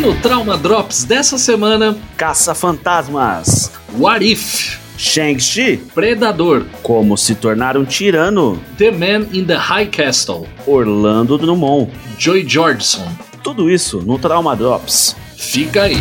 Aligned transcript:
no 0.00 0.14
Trauma 0.14 0.56
Drops 0.56 1.04
dessa 1.04 1.36
semana, 1.36 1.94
Caça-fantasmas. 2.16 3.70
What 3.98 4.24
If? 4.24 4.78
Shang-Chi. 4.96 5.76
Predador, 5.94 6.64
Como 6.82 7.18
se 7.18 7.34
tornar 7.34 7.76
um 7.76 7.84
tirano. 7.84 8.58
The 8.78 8.90
Man 8.90 9.26
in 9.32 9.44
the 9.44 9.56
High 9.56 9.88
Castle, 9.88 10.48
Orlando 10.66 11.36
Drummond. 11.36 11.90
Joy 12.18 12.46
Jordison. 12.48 13.06
Tudo 13.42 13.68
isso 13.68 14.00
no 14.00 14.18
Trauma 14.18 14.56
Drops. 14.56 15.14
Fica 15.36 15.82
aí. 15.82 15.98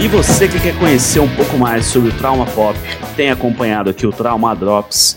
E 0.00 0.08
você 0.08 0.48
que 0.48 0.58
quer 0.58 0.76
conhecer 0.78 1.20
um 1.20 1.28
pouco 1.28 1.56
mais 1.56 1.86
sobre 1.86 2.10
o 2.10 2.12
Trauma 2.12 2.44
Pop, 2.46 2.76
tem 3.16 3.30
acompanhado 3.30 3.88
aqui 3.88 4.04
o 4.04 4.12
Trauma 4.12 4.54
Drops, 4.54 5.16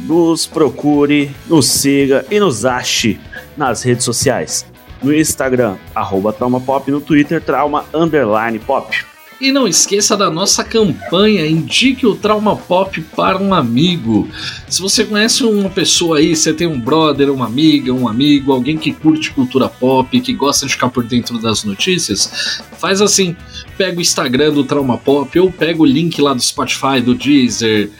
nos 0.00 0.46
procure, 0.46 1.30
nos 1.46 1.68
siga 1.68 2.24
e 2.30 2.40
nos 2.40 2.64
ache 2.64 3.20
nas 3.56 3.82
redes 3.82 4.04
sociais. 4.04 4.66
No 5.02 5.14
Instagram, 5.14 5.76
arroba 5.94 6.32
Trauma 6.32 6.60
Pop, 6.60 6.90
no 6.90 7.00
Twitter, 7.00 7.40
Trauma 7.40 7.84
Underline 7.92 8.58
Pop. 8.58 8.96
E 9.40 9.50
não 9.50 9.66
esqueça 9.66 10.16
da 10.16 10.30
nossa 10.30 10.62
campanha 10.62 11.46
Indique 11.46 12.06
o 12.06 12.14
Trauma 12.14 12.56
Pop 12.56 13.00
para 13.16 13.36
um 13.36 13.52
amigo. 13.52 14.28
Se 14.68 14.80
você 14.80 15.04
conhece 15.04 15.44
uma 15.44 15.68
pessoa 15.68 16.18
aí, 16.18 16.36
você 16.36 16.52
tem 16.52 16.66
um 16.66 16.80
brother, 16.80 17.30
uma 17.30 17.46
amiga, 17.46 17.92
um 17.92 18.08
amigo, 18.08 18.52
alguém 18.52 18.78
que 18.78 18.92
curte 18.92 19.32
cultura 19.32 19.68
pop, 19.68 20.20
que 20.20 20.32
gosta 20.32 20.66
de 20.66 20.72
ficar 20.72 20.88
por 20.88 21.04
dentro 21.04 21.38
das 21.38 21.64
notícias, 21.64 22.62
faz 22.78 23.02
assim, 23.02 23.36
pega 23.76 23.98
o 23.98 24.00
Instagram 24.00 24.52
do 24.52 24.64
Trauma 24.64 24.98
Pop 24.98 25.38
ou 25.38 25.50
pega 25.50 25.82
o 25.82 25.84
link 25.84 26.20
lá 26.20 26.34
do 26.34 26.40
Spotify, 26.40 27.00
do 27.04 27.14
Deezer, 27.14 27.90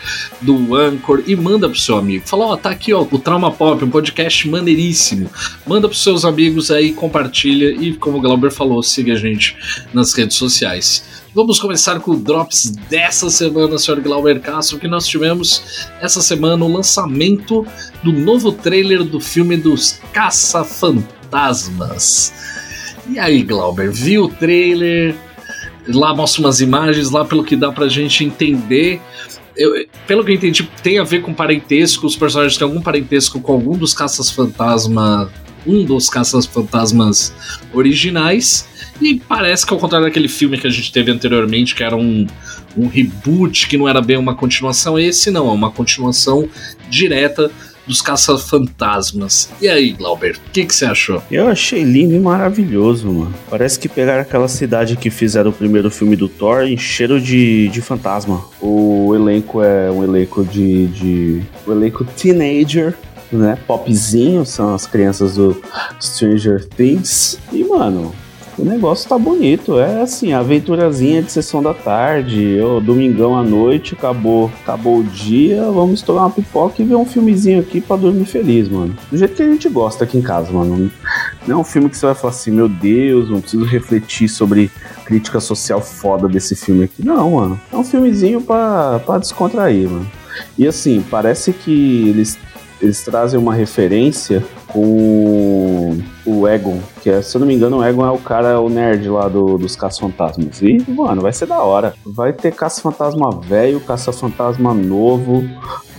do 0.41 0.75
Anchor 0.75 1.23
e 1.27 1.37
manda 1.37 1.69
pro 1.69 1.79
seu 1.79 1.97
amigo. 1.97 2.27
Fala, 2.27 2.47
ó, 2.47 2.57
tá 2.57 2.71
aqui 2.71 2.93
ó, 2.93 3.03
o 3.03 3.19
Trauma 3.19 3.51
Pop, 3.51 3.85
um 3.85 3.91
podcast 3.91 4.49
maneiríssimo. 4.49 5.31
Manda 5.67 5.89
pros 5.89 6.03
seus 6.03 6.25
amigos 6.25 6.71
aí, 6.71 6.93
compartilha 6.93 7.71
e 7.71 7.95
como 7.95 8.19
o 8.19 8.21
Glauber 8.21 8.51
falou, 8.51 8.83
siga 8.83 9.15
a 9.15 9.17
gente 9.17 9.57
nas 9.93 10.13
redes 10.15 10.37
sociais. 10.37 11.25
Vamos 11.35 11.59
começar 11.59 11.99
com 11.99 12.13
o 12.13 12.17
Drops 12.17 12.71
dessa 12.89 13.29
semana, 13.29 13.77
Sr. 13.77 14.01
Glauber 14.01 14.41
Castro, 14.41 14.79
que 14.79 14.87
nós 14.87 15.05
tivemos 15.05 15.91
essa 16.01 16.23
semana 16.23 16.65
o 16.65 16.73
lançamento 16.73 17.67
do 18.05 18.13
novo 18.13 18.53
trailer 18.53 19.03
do 19.03 19.19
filme 19.19 19.57
dos 19.57 19.99
Caça-Fantasmas. 20.13 22.33
E 23.09 23.19
aí, 23.19 23.43
Glauber, 23.43 23.91
viu 23.91 24.27
o 24.27 24.29
trailer? 24.29 25.17
Lá 25.89 26.15
mostra 26.15 26.41
umas 26.41 26.61
imagens, 26.61 27.11
lá 27.11 27.25
pelo 27.25 27.45
que 27.45 27.57
dá 27.57 27.71
pra 27.71 27.89
gente 27.89 28.25
entender. 28.25 29.01
Eu- 29.57 29.87
pelo 30.07 30.25
que 30.25 30.31
eu 30.33 30.35
entendi, 30.35 30.63
tem 30.83 30.99
a 30.99 31.05
ver 31.05 31.23
com 31.23 31.33
parentesco, 31.33 32.07
os 32.07 32.17
personagens 32.17 32.57
têm 32.57 32.67
algum 32.67 32.81
parentesco 32.81 33.41
com 33.41 33.53
algum 33.53 33.77
dos 33.77 33.93
caças-fantasma. 33.95 35.31
Um 35.67 35.85
dos 35.85 36.11
caças-fantasmas 36.11 37.33
originais. 37.73 38.67
E 39.01 39.17
parece 39.29 39.67
que 39.67 39.73
ao 39.73 39.79
contrário 39.81 40.07
daquele 40.07 40.29
filme 40.29 40.59
que 40.59 40.67
a 40.67 40.71
gente 40.71 40.93
teve 40.93 41.11
anteriormente, 41.11 41.75
que 41.75 41.83
era 41.83 41.97
um, 41.97 42.27
um 42.77 42.87
reboot, 42.87 43.67
que 43.67 43.77
não 43.77 43.89
era 43.89 44.01
bem 44.01 44.17
uma 44.17 44.35
continuação, 44.35 44.99
esse 44.99 45.31
não, 45.31 45.49
é 45.49 45.53
uma 45.53 45.71
continuação 45.71 46.49
direta 46.89 47.51
dos 47.87 48.01
caça-fantasmas. 48.01 49.51
E 49.61 49.69
aí, 49.69 49.93
Glauber, 49.93 50.37
o 50.37 50.51
que 50.51 50.67
você 50.69 50.85
achou? 50.85 51.23
Eu 51.31 51.49
achei 51.49 51.83
lindo 51.83 52.15
e 52.15 52.19
maravilhoso, 52.19 53.11
mano. 53.11 53.35
Parece 53.49 53.79
que 53.79 53.89
pegaram 53.89 54.23
aquela 54.23 54.49
cidade 54.49 54.97
que 54.97 55.11
fizeram 55.11 55.51
o 55.51 55.53
primeiro 55.53 55.91
filme 55.91 56.17
do 56.17 56.29
Thor 56.29 56.65
e 56.65 56.75
encheram 56.75 57.19
de, 57.19 57.69
de 57.69 57.81
fantasma. 57.81 58.45
O 58.61 59.13
elenco 59.15 59.63
é 59.63 59.91
um 59.91 60.03
elenco 60.03 60.45
de. 60.45 60.87
de 60.89 61.43
o 61.67 61.73
elenco 61.73 62.05
teenager. 62.05 62.95
Né, 63.33 63.59
popzinho, 63.67 64.47
são 64.47 64.75
as 64.75 64.87
crianças 64.87 65.35
do 65.35 65.61
Stranger 66.01 66.65
Things. 66.69 67.37
E, 67.53 67.65
mano, 67.65 68.15
o 68.59 68.65
negócio 68.65 69.09
tá 69.09 69.19
bonito. 69.19 69.79
É 69.79 70.03
assim, 70.03 70.33
aventurazinha 70.33 71.23
de 71.23 71.31
sessão 71.31 71.63
da 71.63 71.75
tarde, 71.75 72.59
ou 72.61 72.81
domingão 72.81 73.37
à 73.37 73.43
noite, 73.43 73.95
acabou, 73.95 74.51
acabou 74.63 74.99
o 74.99 75.05
dia, 75.05 75.63
vamos 75.65 76.01
estourar 76.01 76.25
uma 76.25 76.31
pipoca 76.31 76.81
e 76.81 76.85
ver 76.85 76.95
um 76.95 77.07
filmezinho 77.07 77.61
aqui 77.61 77.81
pra 77.81 77.97
dormir 77.97 78.25
feliz, 78.25 78.69
mano. 78.69 78.97
Do 79.11 79.17
jeito 79.19 79.35
que 79.35 79.43
a 79.43 79.49
gente 79.49 79.69
gosta 79.69 80.05
aqui 80.05 80.19
em 80.19 80.23
casa, 80.23 80.53
mano. 80.53 80.91
Não 81.47 81.59
é 81.59 81.61
um 81.61 81.65
filme 81.65 81.91
que 81.91 81.97
você 81.97 82.07
vai 82.07 82.15
falar 82.15 82.33
assim, 82.33 82.51
meu 82.51 82.69
Deus, 82.69 83.29
não 83.29 83.41
preciso 83.41 83.65
refletir 83.65 84.29
sobre 84.29 84.71
crítica 85.05 85.41
social 85.41 85.81
foda 85.81 86.29
desse 86.29 86.57
filme 86.57 86.85
aqui. 86.85 87.05
Não, 87.05 87.33
mano. 87.33 87.61
É 87.73 87.77
um 87.77 87.85
filmezinho 87.85 88.41
pra, 88.41 89.01
pra 89.05 89.19
descontrair, 89.19 89.89
mano. 89.89 90.11
E 90.59 90.67
assim, 90.67 91.05
parece 91.11 91.53
que 91.53 92.09
eles, 92.09 92.39
eles 92.81 93.05
trazem 93.05 93.39
uma 93.39 93.55
referência 93.55 94.43
com 94.69 95.99
o 96.27 96.49
Egon, 96.49 96.79
que 97.03 97.11
é, 97.11 97.21
se 97.23 97.37
eu 97.37 97.41
não 97.41 97.47
me 97.47 97.55
engano, 97.55 97.79
o 97.79 97.85
Egon 97.85 98.07
é 98.07 98.11
o 98.11 98.19
cara, 98.19 98.61
o 98.61 98.69
nerd 98.69 99.09
lá 99.09 99.29
do, 99.29 99.59
dos 99.59 99.77
Caça-Fantasmas. 99.77 100.63
E, 100.63 100.79
mano, 100.91 101.23
vai 101.23 101.33
ser 101.33 101.47
da 101.47 101.63
hora. 101.63 101.95
Vai 102.05 102.33
ter 102.33 102.53
Caça-Fantasma 102.53 103.41
velho, 103.43 103.81
Caça-Fantasma 103.81 104.73
novo, 104.75 105.45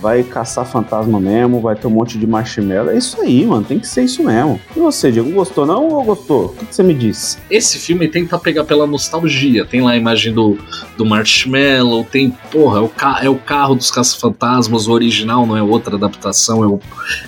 vai 0.00 0.22
caçar 0.22 0.66
fantasma 0.66 1.18
mesmo, 1.18 1.60
vai 1.60 1.74
ter 1.74 1.86
um 1.86 1.90
monte 1.90 2.18
de 2.18 2.26
marshmallow. 2.26 2.90
É 2.90 2.98
isso 2.98 3.20
aí, 3.20 3.44
mano, 3.46 3.64
tem 3.64 3.78
que 3.78 3.86
ser 3.86 4.04
isso 4.04 4.22
mesmo. 4.22 4.60
E 4.74 4.78
você, 4.78 5.10
Diego, 5.10 5.30
gostou 5.30 5.66
não 5.66 5.88
ou 5.88 6.04
gostou? 6.04 6.46
O 6.46 6.66
que, 6.66 6.74
você 6.74 6.82
me 6.82 6.94
disse? 6.94 7.38
Esse 7.50 7.78
filme 7.78 8.08
tenta 8.08 8.38
pegar 8.38 8.64
pela 8.64 8.86
nostalgia. 8.86 9.64
Tem 9.64 9.80
lá 9.80 9.92
a 9.92 9.96
imagem 9.96 10.32
do, 10.32 10.58
do 10.96 11.04
Marshmallow, 11.04 12.04
tem, 12.04 12.30
porra, 12.50 12.78
é 12.78 12.82
o, 12.82 12.92
é 13.22 13.28
o 13.30 13.36
carro 13.36 13.74
dos 13.74 13.90
caça-fantasmas, 13.90 14.86
o 14.86 14.92
original, 14.92 15.46
não 15.46 15.56
é 15.56 15.62
outra 15.62 15.96
adaptação, 15.96 16.62
é 16.62 16.66
o, 16.66 16.80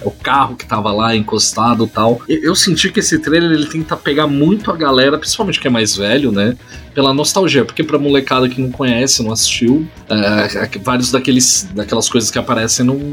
é 0.03 0.07
o 0.07 0.11
carro 0.11 0.57
que 0.57 0.67
tava 0.67 0.93
lá 0.93 1.17
encostado 1.17 1.87
tal. 1.87 2.21
Eu, 2.29 2.43
eu 2.43 2.55
senti 2.55 2.91
que 2.91 3.01
esse 3.01 3.19
trailer 3.19 3.53
ele 3.53 3.67
tenta 3.67 3.97
pegar 3.97 4.27
muito 4.27 4.71
a 4.71 4.77
galera, 4.77 5.19
principalmente 5.19 5.61
que 5.61 5.67
é 5.67 5.71
mais 5.71 5.97
velho, 5.97 6.31
né? 6.31 6.57
Pela 6.99 7.15
nostalgia, 7.15 7.65
porque 7.65 7.85
pra 7.85 7.97
molecada 7.97 8.49
que 8.49 8.61
não 8.61 8.73
conhece, 8.73 9.23
não 9.23 9.31
assistiu, 9.31 9.87
é, 10.09 10.69
vários 10.83 11.13
daqueles, 11.13 11.69
daquelas 11.73 12.09
coisas 12.09 12.29
que 12.29 12.41
aparecem 12.41 12.85
não. 12.85 13.13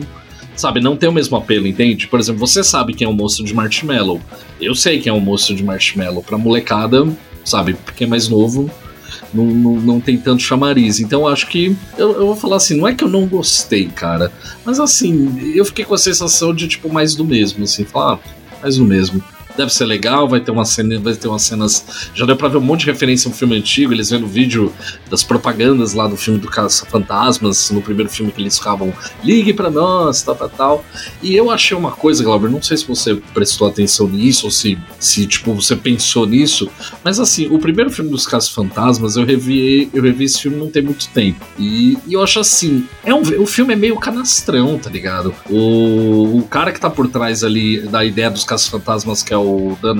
Sabe, 0.56 0.82
não 0.82 0.98
tem 0.98 1.08
o 1.08 1.12
mesmo 1.12 1.38
apelo, 1.38 1.68
entende? 1.68 2.08
Por 2.08 2.20
exemplo, 2.20 2.40
você 2.40 2.64
sabe 2.64 2.96
quem 2.96 3.06
é 3.06 3.08
o 3.08 3.14
moço 3.14 3.44
de 3.44 3.54
Marshmallow. 3.54 4.20
Eu 4.60 4.74
sei 4.74 5.00
quem 5.00 5.12
é 5.12 5.14
o 5.14 5.20
moço 5.20 5.54
de 5.54 5.64
Marshmallow. 5.64 6.24
Pra 6.24 6.36
molecada, 6.36 7.08
sabe, 7.44 7.78
quem 7.96 8.08
é 8.08 8.10
mais 8.10 8.28
novo, 8.28 8.72
não, 9.32 9.46
não, 9.46 9.76
não 9.76 10.00
tem 10.00 10.18
tanto 10.18 10.42
chamariz. 10.42 11.00
Então 11.00 11.28
acho 11.28 11.46
que. 11.46 11.78
Eu, 11.96 12.14
eu 12.14 12.26
vou 12.26 12.36
falar 12.36 12.56
assim, 12.56 12.76
não 12.76 12.88
é 12.88 12.96
que 12.96 13.04
eu 13.04 13.08
não 13.08 13.28
gostei, 13.28 13.86
cara. 13.86 14.32
Mas 14.66 14.80
assim, 14.80 15.54
eu 15.54 15.64
fiquei 15.64 15.86
com 15.86 15.94
a 15.94 16.00
sensação 16.00 16.56
de, 16.56 16.68
tipo, 16.68 16.92
mais 16.92 17.14
do 17.14 17.24
mesmo, 17.24 17.66
assim, 17.66 17.86
falar, 17.86 18.16
ah, 18.16 18.20
mais 18.64 18.78
do 18.78 18.84
mesmo. 18.84 19.24
Deve 19.58 19.74
ser 19.74 19.86
legal, 19.86 20.28
vai 20.28 20.40
ter 20.40 20.52
uma 20.52 20.66
cena, 20.66 21.00
vai 21.00 21.14
ter 21.14 21.28
umas 21.28 21.44
cenas. 21.44 22.10
Já 22.14 22.26
deu 22.26 22.36
pra 22.36 22.48
ver 22.48 22.58
um 22.58 22.62
monte 22.62 22.82
de 22.82 22.88
referência 22.88 23.30
a 23.30 23.32
um 23.32 23.34
filme 23.34 23.58
antigo, 23.58 23.94
eles 23.94 24.10
vendo 24.10 24.26
o 24.26 24.30
vídeo 24.30 24.74
das 25.10 25.24
propagandas 25.24 25.94
lá 25.94 26.08
do 26.08 26.18
filme 26.18 26.40
do 26.40 26.48
Caça 26.48 26.86
Fantasmas, 26.86 27.72
no 27.72 27.82
primeiro 27.82 28.10
filme 28.10 28.32
que 28.32 28.42
eles 28.42 28.58
ficavam, 28.58 28.94
ligue 29.24 29.54
pra 29.54 29.70
nós, 29.70 30.22
tal, 30.24 30.36
tal, 30.36 30.50
tal. 30.50 30.86
E 31.22 31.36
eu 31.36 31.50
achei 31.50 31.76
uma 31.76 31.92
coisa, 31.92 32.24
Glauber, 32.24 32.50
não 32.50 32.62
sei 32.62 32.78
se 32.78 32.88
você 32.88 33.16
prestou 33.34 33.68
atenção 33.68 34.08
nisso, 34.08 34.46
ou 34.46 34.52
se, 34.52 34.78
se 35.00 35.26
tipo, 35.26 35.54
você 35.54 35.76
pensou 35.76 36.26
nisso, 36.26 36.70
mas 37.04 37.20
assim, 37.20 37.48
o 37.48 37.60
primeiro 37.60 37.90
filme 37.90 38.12
dos 38.12 38.28
Caça 38.28 38.52
Fantasmas, 38.52 39.16
eu 39.16 39.26
revi, 39.26 39.90
eu 39.94 40.04
revi 40.04 40.26
esse 40.26 40.42
filme 40.42 40.58
não 40.58 40.70
tem 40.70 40.82
muito 40.82 41.08
tempo. 41.10 41.46
E, 41.58 41.98
e 42.08 42.14
eu 42.14 42.24
acho 42.24 42.40
assim, 42.40 42.86
é 43.04 43.14
um, 43.14 43.22
o 43.22 43.46
filme 43.46 43.74
é 43.74 43.76
meio 43.76 43.96
canastrão, 43.98 44.78
tá 44.78 44.90
ligado? 44.90 45.34
O, 45.50 46.40
o 46.40 46.48
cara 46.50 46.72
que 46.72 46.80
tá 46.80 46.90
por 46.90 47.08
trás 47.08 47.44
ali 47.44 47.82
da 47.82 48.04
ideia 48.04 48.30
dos 48.30 48.44
Caça 48.44 48.70
Fantasmas, 48.70 49.24
que 49.24 49.34
é 49.34 49.38
o 49.38 49.45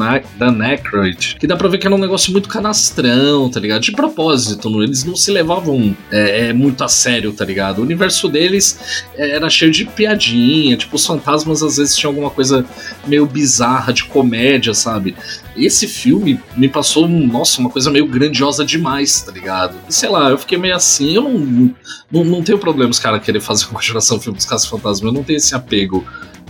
Ac- 0.02 0.26
Dan 0.38 0.62
Aykroyd, 0.62 1.36
que 1.40 1.48
dá 1.48 1.56
pra 1.56 1.68
ver 1.68 1.78
que 1.78 1.88
era 1.88 1.96
um 1.96 2.00
negócio 2.00 2.32
muito 2.32 2.50
canastrão, 2.50 3.50
tá 3.50 3.60
ligado? 3.60 3.82
De 3.82 3.92
propósito, 3.92 4.70
não- 4.70 4.84
eles 4.84 5.04
não 5.04 5.16
se 5.16 5.32
levavam 5.32 5.96
é, 6.12 6.48
é, 6.50 6.54
muito 6.54 6.84
a 6.84 6.88
sério, 6.88 7.32
tá 7.34 7.46
ligado? 7.46 7.80
O 7.80 7.82
universo 7.82 8.28
deles 8.28 9.04
é, 9.16 9.32
era 9.36 9.50
cheio 9.50 9.72
de 9.72 9.86
piadinha, 9.86 10.76
tipo, 10.78 10.96
os 10.96 11.06
fantasmas 11.06 11.62
às 11.64 11.78
vezes 11.78 11.96
tinham 11.96 12.12
alguma 12.12 12.30
coisa 12.30 12.66
meio 13.08 13.26
bizarra 13.26 13.92
de 13.94 14.04
comédia, 14.06 14.74
sabe? 14.74 15.16
Esse 15.56 15.88
filme 15.88 16.40
me 16.58 16.68
passou, 16.68 17.08
nossa, 17.08 17.62
uma 17.62 17.70
coisa 17.70 17.90
meio 17.90 18.08
grandiosa 18.08 18.66
demais, 18.66 19.22
tá 19.22 19.32
ligado? 19.32 19.76
Sei 19.90 20.10
lá, 20.10 20.30
eu 20.30 20.38
fiquei 20.38 20.58
meio 20.58 20.76
assim, 20.76 21.16
eu 21.16 21.22
não, 21.24 21.74
não, 22.12 22.24
não 22.26 22.44
tenho 22.44 22.58
problema 22.58 22.92
os 22.92 23.00
caras 23.00 23.24
querer 23.24 23.40
fazer 23.40 23.66
uma 23.66 23.76
continuação 23.76 24.18
do 24.18 24.24
filme 24.24 24.36
dos 24.38 24.46
Caça 24.46 24.68
Fantasmas, 24.68 25.02
eu 25.04 25.14
não 25.14 25.24
tenho 25.24 25.38
esse 25.38 25.56
apego 25.56 26.06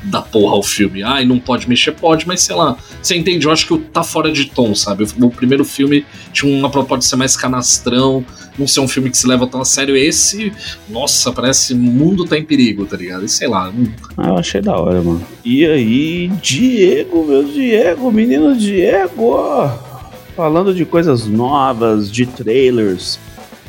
da 0.05 0.21
porra 0.21 0.55
ao 0.55 0.63
filme. 0.63 1.03
Ai, 1.03 1.25
não 1.25 1.39
pode 1.39 1.67
mexer, 1.67 1.91
pode, 1.91 2.27
mas 2.27 2.41
sei 2.41 2.55
lá. 2.55 2.77
Você 3.01 3.15
entende? 3.15 3.45
Eu 3.45 3.51
acho 3.51 3.67
que 3.67 3.77
tá 3.77 4.03
fora 4.03 4.31
de 4.31 4.45
tom, 4.45 4.73
sabe? 4.75 5.05
O 5.19 5.29
primeiro 5.29 5.65
filme 5.65 6.05
tinha 6.31 6.51
uma 6.53 6.69
proposta 6.69 6.99
de 6.99 7.05
ser 7.05 7.15
mais 7.15 7.35
canastrão, 7.35 8.23
não 8.57 8.67
ser 8.67 8.79
um 8.79 8.87
filme 8.87 9.09
que 9.09 9.17
se 9.17 9.27
leva 9.27 9.47
tão 9.47 9.61
a 9.61 9.65
sério. 9.65 9.95
Esse, 9.95 10.51
nossa, 10.87 11.31
parece 11.31 11.73
mundo 11.73 12.25
tá 12.25 12.37
em 12.37 12.43
perigo, 12.43 12.85
tá 12.85 12.97
ligado? 12.97 13.25
E 13.25 13.29
sei 13.29 13.47
lá. 13.47 13.73
Ah, 14.17 14.29
eu 14.29 14.37
achei 14.37 14.61
da 14.61 14.77
hora, 14.77 15.01
mano. 15.01 15.25
E 15.43 15.65
aí, 15.65 16.27
Diego, 16.41 17.25
meu 17.25 17.43
Diego, 17.43 18.11
menino 18.11 18.55
Diego! 18.55 19.69
Falando 20.35 20.73
de 20.73 20.85
coisas 20.85 21.25
novas, 21.25 22.11
de 22.11 22.25
trailers, 22.25 23.19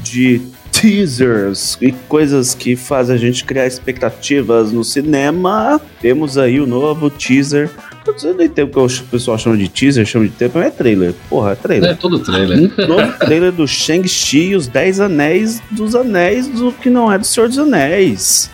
de 0.02 0.42
teasers 0.86 1.76
e 1.80 1.90
coisas 1.90 2.54
que 2.54 2.76
fazem 2.76 3.16
a 3.16 3.18
gente 3.18 3.44
criar 3.44 3.66
expectativas 3.66 4.70
no 4.70 4.84
cinema, 4.84 5.80
temos 6.00 6.38
aí 6.38 6.60
o 6.60 6.66
novo 6.66 7.10
teaser 7.10 7.68
Eu 8.22 8.34
não 8.34 8.44
entendo 8.44 8.70
que 8.70 8.78
o 8.78 9.04
pessoal 9.10 9.36
chama 9.36 9.56
de 9.56 9.68
teaser, 9.68 10.06
chama 10.06 10.26
de 10.26 10.30
tempo, 10.30 10.60
é 10.60 10.70
trailer. 10.70 11.12
Porra, 11.28 11.52
é 11.52 11.54
trailer. 11.56 11.90
É 11.90 11.94
todo 11.94 12.20
trailer. 12.20 12.70
Um 12.78 12.86
novo 12.86 13.18
trailer 13.18 13.50
do 13.50 13.66
Shang-Chi 13.66 14.50
e 14.50 14.54
os 14.54 14.68
10 14.68 15.00
anéis 15.00 15.60
dos 15.72 15.96
anéis 15.96 16.46
do 16.46 16.70
que 16.70 16.88
não 16.88 17.12
é 17.12 17.18
do 17.18 17.26
Senhor 17.26 17.48
dos 17.48 17.58
Anéis. 17.58 18.48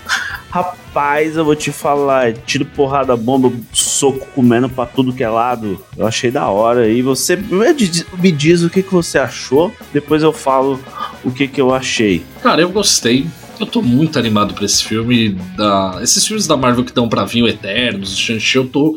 Rapaz, 0.48 1.36
eu 1.36 1.44
vou 1.44 1.54
te 1.54 1.70
falar, 1.70 2.32
tiro 2.32 2.64
porrada, 2.64 3.14
bomba, 3.14 3.52
soco 3.74 4.26
comendo 4.34 4.70
pra 4.70 4.86
tudo 4.86 5.12
que 5.12 5.22
é 5.22 5.28
lado. 5.28 5.78
Eu 5.98 6.06
achei 6.06 6.30
da 6.30 6.48
hora. 6.48 6.88
E 6.88 7.02
você 7.02 7.36
me 7.36 8.32
diz 8.32 8.62
o 8.62 8.70
que, 8.70 8.82
que 8.82 8.92
você 8.92 9.18
achou, 9.18 9.70
depois 9.92 10.22
eu 10.22 10.32
falo 10.32 10.80
o 11.24 11.30
que, 11.30 11.46
que 11.48 11.60
eu 11.60 11.74
achei. 11.74 12.24
Cara, 12.42 12.62
eu 12.62 12.70
gostei. 12.70 13.26
Eu 13.60 13.66
tô 13.66 13.80
muito 13.80 14.18
animado 14.18 14.54
pra 14.54 14.64
esse 14.64 14.82
filme. 14.82 15.38
Da... 15.56 16.00
Esses 16.02 16.26
filmes 16.26 16.46
da 16.46 16.56
Marvel 16.56 16.84
que 16.84 16.90
estão 16.90 17.08
pra 17.08 17.24
vir, 17.24 17.42
o 17.42 17.48
Eternos, 17.48 18.14
o 18.14 18.18
Shang-Chi, 18.18 18.56
eu 18.56 18.68
tô 18.68 18.96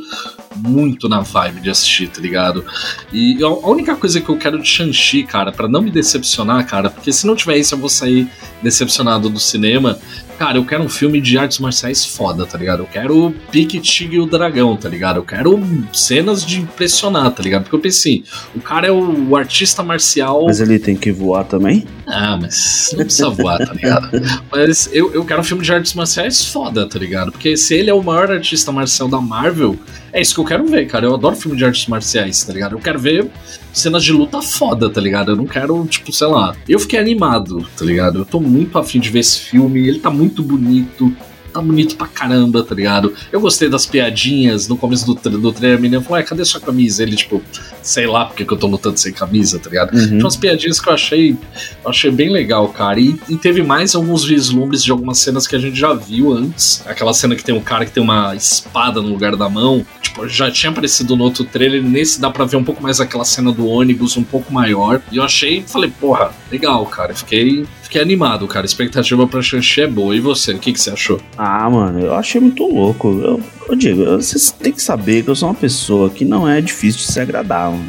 muito 0.55 1.09
na 1.09 1.19
vibe 1.19 1.61
de 1.61 1.69
assistir, 1.69 2.07
tá 2.07 2.21
ligado? 2.21 2.65
E 3.11 3.43
a 3.43 3.49
única 3.49 3.95
coisa 3.95 4.21
que 4.21 4.29
eu 4.29 4.37
quero 4.37 4.61
de 4.61 4.67
Shang-Chi, 4.67 5.23
cara, 5.23 5.51
para 5.51 5.67
não 5.67 5.81
me 5.81 5.91
decepcionar, 5.91 6.65
cara, 6.65 6.89
porque 6.89 7.11
se 7.11 7.27
não 7.27 7.35
tiver 7.35 7.57
isso 7.57 7.75
eu 7.75 7.79
vou 7.79 7.89
sair 7.89 8.27
decepcionado 8.63 9.29
do 9.29 9.39
cinema, 9.39 9.99
Cara, 10.37 10.57
eu 10.57 10.65
quero 10.65 10.83
um 10.83 10.89
filme 10.89 11.21
de 11.21 11.37
artes 11.37 11.59
marciais 11.59 12.05
foda, 12.05 12.45
tá 12.45 12.57
ligado? 12.57 12.83
Eu 12.83 12.87
quero 12.87 13.33
Pique 13.51 13.79
Tigre 13.79 14.17
e 14.17 14.19
o 14.19 14.25
Dragão, 14.25 14.75
tá 14.75 14.89
ligado? 14.89 15.17
Eu 15.17 15.23
quero 15.23 15.61
cenas 15.93 16.45
de 16.45 16.59
impressionar, 16.59 17.31
tá 17.31 17.41
ligado? 17.41 17.63
Porque 17.63 17.75
eu 17.75 17.79
pensei, 17.79 18.23
o 18.53 18.59
cara 18.59 18.87
é 18.87 18.91
o, 18.91 19.29
o 19.29 19.37
artista 19.37 19.81
marcial. 19.81 20.45
Mas 20.45 20.59
ele 20.59 20.77
tem 20.77 20.95
que 20.95 21.11
voar 21.11 21.45
também? 21.45 21.85
Ah, 22.05 22.37
mas 22.39 22.89
não 22.91 23.05
precisa 23.05 23.29
voar, 23.29 23.59
tá 23.59 23.73
ligado? 23.73 24.09
Mas 24.51 24.89
eu, 24.93 25.13
eu 25.13 25.25
quero 25.25 25.41
um 25.41 25.43
filme 25.43 25.63
de 25.63 25.73
artes 25.73 25.93
marciais 25.93 26.45
foda, 26.45 26.87
tá 26.87 26.99
ligado? 26.99 27.31
Porque 27.31 27.57
se 27.57 27.73
ele 27.73 27.89
é 27.89 27.93
o 27.93 28.03
maior 28.03 28.31
artista 28.31 28.71
marcial 28.71 29.07
da 29.07 29.19
Marvel, 29.19 29.77
é 30.15 30.21
isso 30.21 30.33
que 30.33 30.39
eu 30.39 30.45
quero 30.45 30.65
ver, 30.65 30.87
cara. 30.87 31.05
Eu 31.05 31.13
adoro 31.13 31.35
filme 31.35 31.57
de 31.57 31.65
artes 31.65 31.87
marciais, 31.87 32.41
tá 32.41 32.53
ligado? 32.53 32.71
Eu 32.71 32.79
quero 32.79 32.97
ver 32.97 33.29
cenas 33.73 34.01
de 34.01 34.13
luta 34.13 34.41
foda, 34.41 34.89
tá 34.89 35.01
ligado? 35.01 35.33
Eu 35.33 35.35
não 35.35 35.45
quero, 35.45 35.85
tipo, 35.87 36.09
sei 36.13 36.27
lá. 36.27 36.55
Eu 36.69 36.79
fiquei 36.79 36.97
animado, 36.97 37.67
tá 37.77 37.83
ligado? 37.83 38.19
Eu 38.19 38.25
tô 38.25 38.39
muito 38.39 38.77
afim 38.77 39.01
de 39.01 39.09
ver 39.09 39.19
esse 39.19 39.41
filme, 39.41 39.85
ele 39.85 39.99
tá 39.99 40.09
muito 40.09 40.41
bonito 40.41 41.13
tá 41.55 41.61
bonito 41.61 41.95
pra 41.95 42.05
caramba, 42.05 42.63
tá 42.63 42.75
ligado? 42.75 43.13
Eu 43.31 43.39
gostei 43.39 43.69
das 43.69 43.85
piadinhas 43.85 44.67
no 44.67 44.75
começo 44.75 45.05
do, 45.05 45.13
do 45.13 45.53
trailer. 45.53 45.77
A 45.77 45.81
menina 45.81 46.01
falou, 46.01 46.17
ué, 46.17 46.23
cadê 46.23 46.43
sua 46.43 46.59
camisa? 46.59 47.01
Ele, 47.01 47.15
tipo, 47.15 47.41
sei 47.81 48.05
lá 48.05 48.25
porque 48.25 48.43
que 48.43 48.51
eu 48.51 48.57
tô 48.57 48.67
lutando 48.67 48.97
sem 48.97 49.13
camisa, 49.13 49.57
tá 49.57 49.69
ligado? 49.69 49.95
Uhum. 49.95 50.07
Tinha 50.07 50.19
umas 50.19 50.35
piadinhas 50.35 50.81
que 50.81 50.89
eu 50.89 50.93
achei, 50.93 51.31
eu 51.31 51.89
achei 51.89 52.11
bem 52.11 52.29
legal, 52.29 52.67
cara. 52.67 52.99
E, 52.99 53.17
e, 53.29 53.37
teve 53.37 53.63
mais 53.63 53.95
alguns 53.95 54.25
vislumbres 54.25 54.83
de 54.83 54.91
algumas 54.91 55.17
cenas 55.17 55.47
que 55.47 55.55
a 55.55 55.59
gente 55.59 55.79
já 55.79 55.93
viu 55.93 56.33
antes. 56.33 56.83
Aquela 56.85 57.13
cena 57.13 57.35
que 57.37 57.43
tem 57.43 57.55
um 57.55 57.61
cara 57.61 57.85
que 57.85 57.91
tem 57.91 58.03
uma 58.03 58.35
espada 58.35 59.01
no 59.01 59.07
lugar 59.07 59.37
da 59.37 59.47
mão. 59.47 59.85
Tipo, 60.01 60.27
já 60.27 60.51
tinha 60.51 60.71
aparecido 60.71 61.15
no 61.15 61.23
outro 61.23 61.45
trailer. 61.45 61.81
Nesse 61.81 62.19
dá 62.19 62.29
pra 62.29 62.43
ver 62.43 62.57
um 62.57 62.63
pouco 62.65 62.83
mais 62.83 62.99
aquela 62.99 63.23
cena 63.23 63.51
do 63.53 63.65
ônibus, 63.65 64.17
um 64.17 64.23
pouco 64.23 64.53
maior. 64.53 65.01
E 65.09 65.17
eu 65.17 65.23
achei, 65.23 65.63
falei, 65.65 65.89
porra, 66.01 66.31
legal, 66.51 66.85
cara. 66.85 67.15
Fiquei, 67.15 67.65
fiquei 67.95 68.01
animado, 68.01 68.47
cara. 68.47 68.65
A 68.65 68.67
expectativa 68.67 69.25
pra 69.25 69.41
Shang-Chi 69.41 69.81
é 69.81 69.87
boa. 69.87 70.15
E 70.15 70.19
você, 70.19 70.51
o 70.51 70.59
que, 70.59 70.73
que 70.73 70.79
você 70.79 70.89
achou? 70.89 71.19
Ah, 71.37 71.69
mano, 71.69 71.99
eu 71.99 72.13
achei 72.13 72.41
muito 72.41 72.65
louco. 72.65 73.07
Eu, 73.21 73.41
eu 73.69 73.75
digo, 73.75 74.03
vocês 74.05 74.51
têm 74.51 74.73
que 74.73 74.81
saber 74.81 75.23
que 75.23 75.29
eu 75.29 75.35
sou 75.35 75.49
uma 75.49 75.55
pessoa 75.55 76.09
que 76.09 76.25
não 76.25 76.47
é 76.47 76.59
difícil 76.59 76.99
de 76.99 77.11
se 77.11 77.19
agradar, 77.19 77.71
mano. 77.71 77.85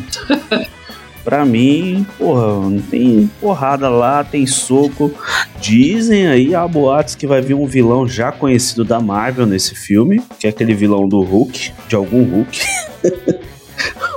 pra 1.24 1.44
mim, 1.44 2.06
porra, 2.16 2.80
tem 2.88 3.28
porrada 3.40 3.88
lá, 3.88 4.22
tem 4.22 4.46
soco. 4.46 5.12
Dizem 5.60 6.28
aí, 6.28 6.54
há 6.54 6.66
boatos 6.68 7.16
que 7.16 7.26
vai 7.26 7.40
vir 7.40 7.54
um 7.54 7.66
vilão 7.66 8.06
já 8.06 8.30
conhecido 8.30 8.84
da 8.84 9.00
Marvel 9.00 9.44
nesse 9.44 9.74
filme, 9.74 10.22
que 10.38 10.46
é 10.46 10.50
aquele 10.50 10.74
vilão 10.74 11.08
do 11.08 11.20
Hulk, 11.20 11.72
de 11.88 11.96
algum 11.96 12.22
Hulk. 12.22 12.60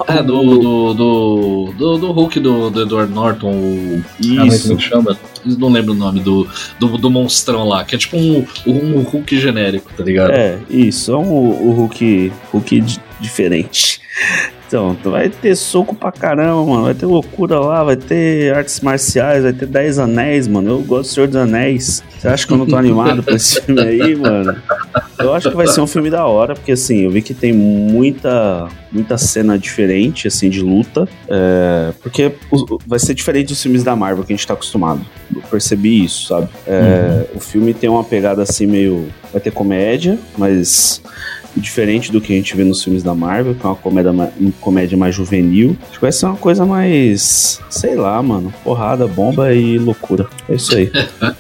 É, 0.10 0.24
do, 0.24 0.42
do, 0.42 0.94
do, 0.94 1.74
do, 1.78 1.98
do 1.98 2.12
Hulk 2.12 2.40
do, 2.40 2.70
do 2.70 2.82
Edward 2.82 3.14
Norton. 3.14 3.52
O, 3.52 4.04
Isso. 4.20 4.70
Como 4.70 4.80
chama? 4.80 5.18
Não 5.46 5.70
lembro 5.70 5.94
o 5.94 5.96
nome 5.96 6.20
do, 6.20 6.48
do, 6.80 6.98
do 6.98 7.10
monstrão 7.10 7.68
lá, 7.68 7.84
que 7.84 7.96
é 7.96 7.98
tipo 7.98 8.18
um, 8.18 8.46
um 8.66 9.02
Hulk 9.02 9.40
genérico, 9.40 9.92
tá 9.96 10.04
ligado? 10.04 10.32
É, 10.32 10.58
isso, 10.70 11.14
é 11.14 11.18
um, 11.18 11.32
o 11.32 11.72
Hulk, 11.72 12.34
Hulk 12.52 12.84
diferente. 13.20 14.02
Então, 14.70 14.96
vai 15.04 15.30
ter 15.30 15.56
soco 15.56 15.96
pra 15.96 16.12
caramba, 16.12 16.64
mano. 16.64 16.84
Vai 16.84 16.94
ter 16.94 17.08
loucura 17.08 17.60
lá, 17.60 17.84
vai 17.84 17.96
ter 17.96 18.54
artes 18.54 18.80
marciais, 18.82 19.42
vai 19.42 19.52
ter 19.52 19.66
10 19.66 19.98
anéis, 19.98 20.48
mano. 20.48 20.70
Eu 20.70 20.82
gosto 20.82 21.10
do 21.10 21.14
Senhor 21.16 21.28
dos 21.28 21.38
Anéis. 21.38 22.04
Você 22.20 22.28
acha 22.28 22.46
que 22.46 22.54
eu 22.54 22.58
não 22.58 22.68
tô 22.68 22.76
animado 22.78 23.24
pra 23.24 23.34
esse 23.34 23.60
filme 23.62 23.82
aí, 23.82 24.16
mano? 24.16 24.62
Eu 25.18 25.34
acho 25.34 25.50
que 25.50 25.56
vai 25.56 25.68
ser 25.68 25.82
um 25.82 25.88
filme 25.88 26.10
da 26.10 26.26
hora, 26.26 26.54
porque 26.54 26.72
assim, 26.72 27.04
eu 27.04 27.12
vi 27.12 27.22
que 27.22 27.34
tem 27.34 27.54
muita, 27.54 28.68
muita 28.92 29.18
cena 29.18 29.58
diferente, 29.58 30.28
assim, 30.28 30.50
de 30.50 30.62
luta. 30.62 31.08
É, 31.28 31.94
porque 32.02 32.32
vai 32.88 33.00
ser 33.00 33.14
diferente 33.14 33.48
dos 33.48 33.62
filmes 33.62 33.84
da 33.84 33.96
Marvel 33.96 34.24
que 34.24 34.34
a 34.34 34.36
gente 34.36 34.48
tá 34.48 34.54
acostumado. 34.54 35.02
Eu 35.36 35.42
percebi 35.44 36.04
isso, 36.04 36.28
sabe? 36.28 36.50
É, 36.66 37.26
uhum. 37.32 37.38
O 37.38 37.40
filme 37.40 37.74
tem 37.74 37.90
uma 37.90 38.04
pegada 38.04 38.42
assim 38.42 38.66
meio. 38.66 39.08
Vai 39.32 39.40
ter 39.40 39.52
comédia, 39.52 40.18
mas 40.38 41.02
diferente 41.56 42.12
do 42.12 42.22
que 42.22 42.34
a 42.34 42.36
gente 42.36 42.56
vê 42.56 42.64
nos 42.64 42.84
filmes 42.84 43.04
da 43.04 43.14
Marvel, 43.14 43.56
que 43.56 43.66
é 43.66 43.70
uma 43.70 43.76
comédia, 43.76 44.12
uma 44.12 44.32
comédia 44.62 44.98
mais 44.98 45.16
juvenil. 45.16 45.76
Acho 45.84 45.94
que 45.94 46.02
vai 46.02 46.12
ser 46.12 46.26
uma 46.26 46.36
coisa 46.36 46.66
mais, 46.66 47.60
sei 47.70 47.96
lá, 47.96 48.22
mano, 48.22 48.54
porrada, 48.64 49.08
bomba 49.08 49.54
e 49.54 49.78
loucura. 49.78 50.28
É 50.48 50.56
isso 50.56 50.76
aí. 50.76 50.92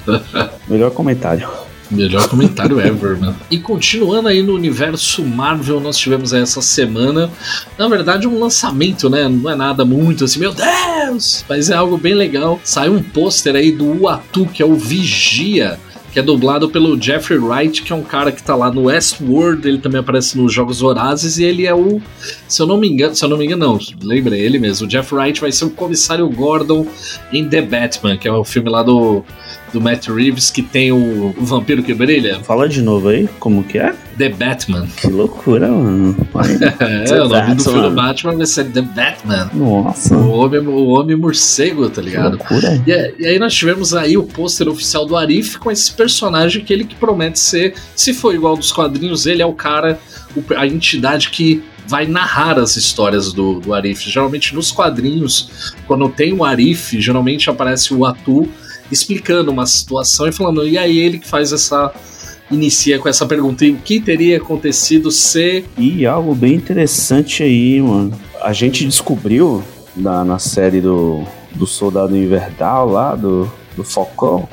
Melhor 0.67 0.91
comentário. 0.91 1.49
Melhor 1.89 2.27
comentário 2.27 2.79
ever, 2.79 3.19
mano. 3.19 3.35
E 3.49 3.57
continuando 3.57 4.27
aí 4.27 4.43
no 4.43 4.53
universo 4.53 5.23
Marvel, 5.25 5.79
nós 5.79 5.97
tivemos 5.97 6.33
essa 6.33 6.61
semana, 6.61 7.31
na 7.77 7.87
verdade, 7.87 8.27
um 8.27 8.39
lançamento, 8.39 9.09
né? 9.09 9.27
Não 9.27 9.49
é 9.49 9.55
nada 9.55 9.83
muito 9.83 10.25
assim, 10.25 10.39
meu 10.39 10.53
Deus! 10.53 11.43
Mas 11.49 11.69
é 11.69 11.75
algo 11.75 11.97
bem 11.97 12.13
legal. 12.13 12.59
Saiu 12.63 12.93
um 12.93 13.01
pôster 13.01 13.55
aí 13.55 13.71
do 13.71 14.03
Uatu, 14.03 14.45
que 14.45 14.61
é 14.61 14.65
o 14.65 14.75
Vigia 14.75 15.79
que 16.11 16.19
é 16.19 16.23
dublado 16.23 16.69
pelo 16.69 16.99
Jeffrey 16.99 17.37
Wright, 17.37 17.83
que 17.83 17.93
é 17.93 17.95
um 17.95 18.03
cara 18.03 18.31
que 18.31 18.41
tá 18.41 18.55
lá 18.55 18.71
no 18.71 18.85
Westworld, 18.85 19.67
ele 19.67 19.77
também 19.77 19.99
aparece 19.99 20.37
nos 20.37 20.51
Jogos 20.51 20.79
Vorazes 20.79 21.37
e 21.37 21.43
ele 21.43 21.67
é 21.67 21.73
o, 21.73 22.01
se 22.47 22.61
eu 22.61 22.67
não 22.67 22.77
me 22.77 22.89
engano, 22.89 23.15
se 23.15 23.23
eu 23.23 23.29
não 23.29 23.37
me 23.37 23.45
engano 23.45 23.59
não, 23.59 23.79
lembra 24.01 24.35
ele 24.35 24.57
mesmo, 24.57 24.87
o 24.87 24.89
Jeff 24.89 25.13
Wright 25.13 25.39
vai 25.39 25.51
ser 25.51 25.65
o 25.65 25.69
comissário 25.69 26.27
Gordon 26.29 26.87
em 27.31 27.47
The 27.47 27.61
Batman, 27.61 28.17
que 28.17 28.27
é 28.27 28.31
o 28.31 28.43
filme 28.43 28.69
lá 28.69 28.81
do 28.81 29.23
do 29.71 29.81
Matt 29.81 30.07
Reeves 30.07 30.49
que 30.49 30.61
tem 30.61 30.91
o, 30.91 31.33
o, 31.37 31.45
vampiro 31.45 31.83
que 31.83 31.93
brilha. 31.93 32.39
Fala 32.41 32.67
de 32.67 32.81
novo 32.81 33.09
aí, 33.09 33.27
como 33.39 33.63
que 33.63 33.77
é? 33.77 33.93
The 34.17 34.29
Batman. 34.29 34.87
Que 34.97 35.07
loucura, 35.07 35.67
mano. 35.67 36.15
é, 37.09 37.21
o 37.21 37.27
nome 37.27 37.55
do 37.55 37.63
filme 37.63 37.81
do 37.81 37.91
Batman 37.91 38.35
vai 38.35 38.45
ser 38.45 38.65
The 38.65 38.81
Batman. 38.81 39.49
Nossa. 39.53 40.15
O 40.15 40.31
homem, 40.31 40.59
o 40.59 40.87
homem 40.87 41.15
morcego, 41.15 41.89
tá 41.89 42.01
ligado? 42.01 42.37
Que 42.37 42.53
loucura. 42.53 42.83
E, 42.85 43.23
e 43.23 43.25
aí 43.27 43.39
nós 43.39 43.53
tivemos 43.53 43.93
aí 43.93 44.17
o 44.17 44.23
pôster 44.23 44.67
oficial 44.67 45.05
do 45.05 45.15
Arif 45.15 45.57
com 45.57 45.71
esse 45.71 45.91
personagem 45.93 46.63
que 46.63 46.73
ele 46.73 46.83
que 46.83 46.95
promete 46.95 47.39
ser, 47.39 47.75
se 47.95 48.13
for 48.13 48.33
igual 48.33 48.57
dos 48.57 48.71
quadrinhos, 48.71 49.25
ele 49.25 49.41
é 49.41 49.45
o 49.45 49.53
cara, 49.53 49.99
a 50.57 50.67
entidade 50.67 51.29
que 51.29 51.63
vai 51.87 52.05
narrar 52.05 52.59
as 52.59 52.75
histórias 52.75 53.33
do, 53.33 53.59
do 53.59 53.73
Arif. 53.73 54.09
Geralmente 54.09 54.53
nos 54.53 54.71
quadrinhos, 54.71 55.73
quando 55.87 56.07
tem 56.07 56.31
o 56.33 56.43
Arif, 56.43 56.99
geralmente 57.01 57.49
aparece 57.49 57.93
o 57.93 58.05
Atu 58.05 58.47
explicando 58.91 59.51
uma 59.51 59.65
situação 59.65 60.27
e 60.27 60.31
falando, 60.31 60.67
e 60.67 60.77
aí 60.77 60.97
ele 60.97 61.19
que 61.19 61.27
faz 61.27 61.51
essa. 61.51 61.91
Inicia 62.51 62.97
com 62.97 63.07
essa 63.07 63.27
pergunta: 63.27 63.63
e 63.63 63.71
o 63.71 63.77
que 63.77 63.99
teria 63.99 64.37
acontecido 64.37 65.11
se. 65.11 65.63
E 65.77 66.05
algo 66.05 66.33
bem 66.33 66.55
interessante 66.55 67.43
aí, 67.43 67.79
mano. 67.79 68.19
A 68.41 68.53
gente 68.53 68.85
descobriu 68.85 69.63
na, 69.95 70.23
na 70.25 70.39
série 70.39 70.81
do, 70.81 71.23
do 71.53 71.67
Soldado 71.67 72.17
Invernal 72.17 72.89
lá, 72.89 73.15
do, 73.15 73.51
do 73.75 73.83
Falcão, 73.83 74.49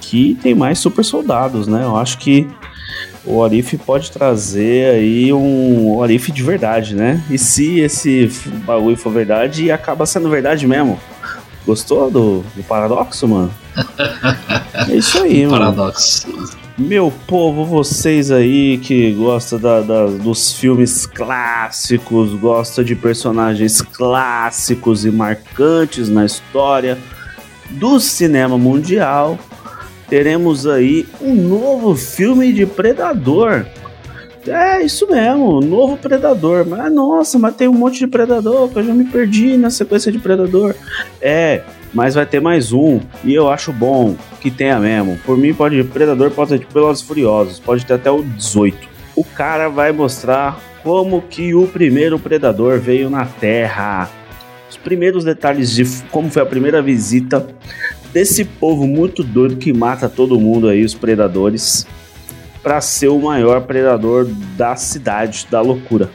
que 0.00 0.36
tem 0.42 0.54
mais 0.54 0.78
super 0.78 1.04
soldados, 1.04 1.66
né? 1.66 1.84
Eu 1.84 1.96
acho 1.96 2.18
que 2.18 2.46
o 3.24 3.42
Arif 3.42 3.78
pode 3.78 4.10
trazer 4.10 4.96
aí 4.96 5.32
um 5.32 6.02
Arif 6.02 6.30
de 6.32 6.42
verdade, 6.42 6.94
né? 6.94 7.22
E 7.30 7.38
se 7.38 7.80
esse 7.80 8.30
bagulho 8.66 8.96
for 8.96 9.12
verdade, 9.12 9.70
acaba 9.70 10.04
sendo 10.06 10.28
verdade 10.28 10.66
mesmo. 10.66 10.98
Gostou 11.66 12.10
do, 12.10 12.44
do 12.54 12.62
paradoxo, 12.64 13.28
mano? 13.28 13.52
é 14.88 14.96
isso 14.96 15.22
aí, 15.22 15.46
mano. 15.46 15.58
Paradoxo. 15.74 16.26
Meu 16.78 17.12
povo, 17.26 17.64
vocês 17.64 18.30
aí 18.30 18.78
que 18.78 19.12
gosta 19.12 19.58
da, 19.58 19.82
da, 19.82 20.06
dos 20.06 20.54
filmes 20.54 21.04
clássicos, 21.04 22.34
gosta 22.34 22.82
de 22.82 22.96
personagens 22.96 23.82
clássicos 23.82 25.04
e 25.04 25.10
marcantes 25.10 26.08
na 26.08 26.24
história 26.24 26.98
do 27.70 28.00
cinema 28.00 28.56
mundial, 28.56 29.38
teremos 30.08 30.66
aí 30.66 31.06
um 31.20 31.34
novo 31.34 31.94
filme 31.94 32.52
de 32.52 32.66
Predador. 32.66 33.66
É, 34.46 34.82
isso 34.82 35.06
mesmo, 35.08 35.60
novo 35.60 35.96
Predador. 35.96 36.66
Mas 36.66 36.92
nossa, 36.92 37.38
mas 37.38 37.54
tem 37.54 37.68
um 37.68 37.74
monte 37.74 37.98
de 37.98 38.06
Predador 38.06 38.68
que 38.68 38.78
eu 38.78 38.84
já 38.84 38.94
me 38.94 39.04
perdi 39.04 39.56
na 39.56 39.70
sequência 39.70 40.10
de 40.10 40.18
Predador. 40.18 40.74
É, 41.20 41.62
mas 41.94 42.14
vai 42.14 42.26
ter 42.26 42.40
mais 42.40 42.72
um 42.72 43.00
e 43.24 43.34
eu 43.34 43.48
acho 43.48 43.72
bom 43.72 44.16
que 44.40 44.50
tenha 44.50 44.78
mesmo. 44.78 45.18
Por 45.24 45.36
mim, 45.36 45.54
pode 45.54 45.82
Predador 45.84 46.30
pode 46.30 46.50
ter 46.50 46.58
tipo 46.60 46.74
Velozes 46.74 47.02
Furiosos, 47.02 47.60
pode 47.60 47.86
ter 47.86 47.94
até 47.94 48.10
o 48.10 48.22
18. 48.22 48.76
O 49.14 49.24
cara 49.24 49.68
vai 49.68 49.92
mostrar 49.92 50.58
como 50.82 51.22
que 51.22 51.54
o 51.54 51.66
primeiro 51.68 52.18
predador 52.18 52.80
veio 52.80 53.08
na 53.08 53.24
Terra. 53.24 54.10
Os 54.68 54.76
primeiros 54.76 55.24
detalhes 55.24 55.70
de 55.70 55.84
como 56.10 56.30
foi 56.30 56.42
a 56.42 56.46
primeira 56.46 56.82
visita 56.82 57.46
desse 58.12 58.44
povo 58.44 58.86
muito 58.86 59.22
doido 59.22 59.56
que 59.56 59.72
mata 59.72 60.08
todo 60.08 60.40
mundo 60.40 60.68
aí, 60.68 60.84
os 60.84 60.94
predadores, 60.94 61.86
para 62.62 62.80
ser 62.80 63.08
o 63.08 63.20
maior 63.20 63.62
predador 63.62 64.26
da 64.56 64.76
cidade, 64.76 65.46
da 65.50 65.60
loucura. 65.60 66.10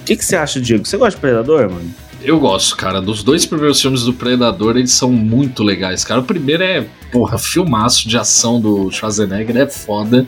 O 0.00 0.04
que, 0.04 0.16
você 0.16 0.34
acha, 0.34 0.60
Diego? 0.60 0.84
Você 0.84 0.96
gosta 0.96 1.16
de 1.16 1.20
predador, 1.20 1.70
mano? 1.70 1.94
Eu 2.24 2.38
gosto, 2.38 2.76
cara. 2.76 3.00
Dos 3.00 3.22
dois 3.22 3.46
primeiros 3.46 3.80
filmes 3.80 4.02
do 4.02 4.12
Predador, 4.12 4.76
eles 4.76 4.92
são 4.92 5.10
muito 5.10 5.62
legais, 5.62 6.04
cara. 6.04 6.20
O 6.20 6.24
primeiro 6.24 6.62
é, 6.62 6.86
porra, 7.10 7.36
filmaço 7.36 8.08
de 8.08 8.16
ação 8.16 8.60
do 8.60 8.90
Schwarzenegger, 8.90 9.56
é 9.56 9.66
foda. 9.68 10.26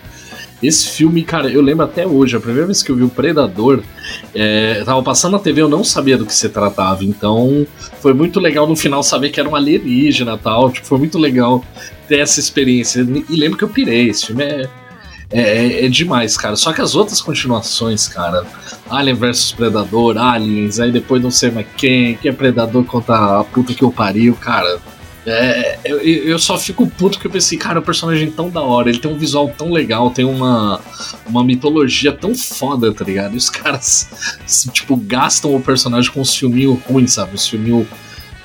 Esse 0.62 0.88
filme, 0.88 1.22
cara, 1.22 1.48
eu 1.50 1.60
lembro 1.60 1.84
até 1.84 2.06
hoje, 2.06 2.36
a 2.36 2.40
primeira 2.40 2.66
vez 2.66 2.82
que 2.82 2.90
eu 2.90 2.96
vi 2.96 3.02
o 3.02 3.08
Predador, 3.08 3.82
é, 4.34 4.82
tava 4.84 5.02
passando 5.02 5.32
na 5.32 5.38
TV, 5.38 5.60
eu 5.60 5.68
não 5.68 5.84
sabia 5.84 6.16
do 6.16 6.24
que 6.24 6.34
se 6.34 6.48
tratava, 6.48 7.04
então 7.04 7.66
foi 8.00 8.14
muito 8.14 8.40
legal 8.40 8.66
no 8.66 8.74
final 8.74 9.02
saber 9.02 9.30
que 9.30 9.38
era 9.38 9.48
um 9.48 9.54
alienígena 9.54 10.34
e 10.34 10.38
tal, 10.38 10.70
tipo, 10.70 10.86
foi 10.86 10.98
muito 10.98 11.18
legal 11.18 11.62
ter 12.08 12.20
essa 12.20 12.40
experiência. 12.40 13.06
E 13.28 13.36
lembro 13.36 13.58
que 13.58 13.64
eu 13.64 13.68
pirei, 13.68 14.08
esse 14.08 14.26
filme 14.26 14.42
é, 14.42 14.68
é, 15.34 15.40
é, 15.40 15.84
é, 15.86 15.88
demais, 15.88 16.36
cara. 16.36 16.54
Só 16.54 16.72
que 16.72 16.80
as 16.80 16.94
outras 16.94 17.20
continuações, 17.20 18.06
cara, 18.06 18.46
Alien 18.88 19.16
vs 19.16 19.50
Predador, 19.50 20.16
Aliens, 20.16 20.78
aí 20.78 20.92
depois 20.92 21.20
não 21.20 21.30
sei 21.32 21.50
mais 21.50 21.66
quem, 21.76 22.16
que 22.16 22.28
é 22.28 22.32
Predador 22.32 22.84
contra 22.84 23.40
a 23.40 23.44
puta 23.44 23.74
que 23.74 23.82
eu 23.82 23.90
pariu, 23.90 24.36
cara. 24.36 24.78
É, 25.26 25.78
eu, 25.84 25.98
eu 25.98 26.38
só 26.38 26.56
fico 26.56 26.86
puto 26.86 27.18
que 27.18 27.26
eu 27.26 27.30
pensei, 27.30 27.58
cara, 27.58 27.80
o 27.80 27.82
personagem 27.82 28.30
tão 28.30 28.48
da 28.48 28.60
hora, 28.60 28.88
ele 28.88 28.98
tem 28.98 29.10
um 29.10 29.18
visual 29.18 29.48
tão 29.48 29.72
legal, 29.72 30.10
tem 30.10 30.24
uma, 30.24 30.80
uma 31.26 31.42
mitologia 31.42 32.12
tão 32.12 32.32
foda, 32.32 32.92
tá 32.92 33.04
ligado? 33.04 33.34
E 33.34 33.36
os 33.36 33.50
caras, 33.50 34.08
tipo, 34.72 34.96
gastam 34.96 35.56
o 35.56 35.60
personagem 35.60 36.12
com 36.12 36.20
uns 36.20 36.36
filminhos 36.36 36.78
ruins, 36.88 37.14
sabe? 37.14 37.34
Uns 37.34 37.48
filminhos 37.48 37.88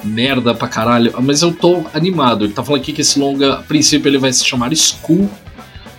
merda 0.03 0.55
pra 0.55 0.67
caralho. 0.67 1.13
Mas 1.21 1.43
eu 1.43 1.53
tô 1.53 1.85
animado. 1.93 2.45
Ele 2.45 2.53
tá 2.53 2.63
falando 2.63 2.81
aqui 2.81 2.93
que 2.93 3.01
esse 3.01 3.19
longa, 3.19 3.55
a 3.55 3.57
princípio, 3.57 4.09
ele 4.09 4.17
vai 4.17 4.33
se 4.33 4.43
chamar 4.43 4.75
School 4.75 5.29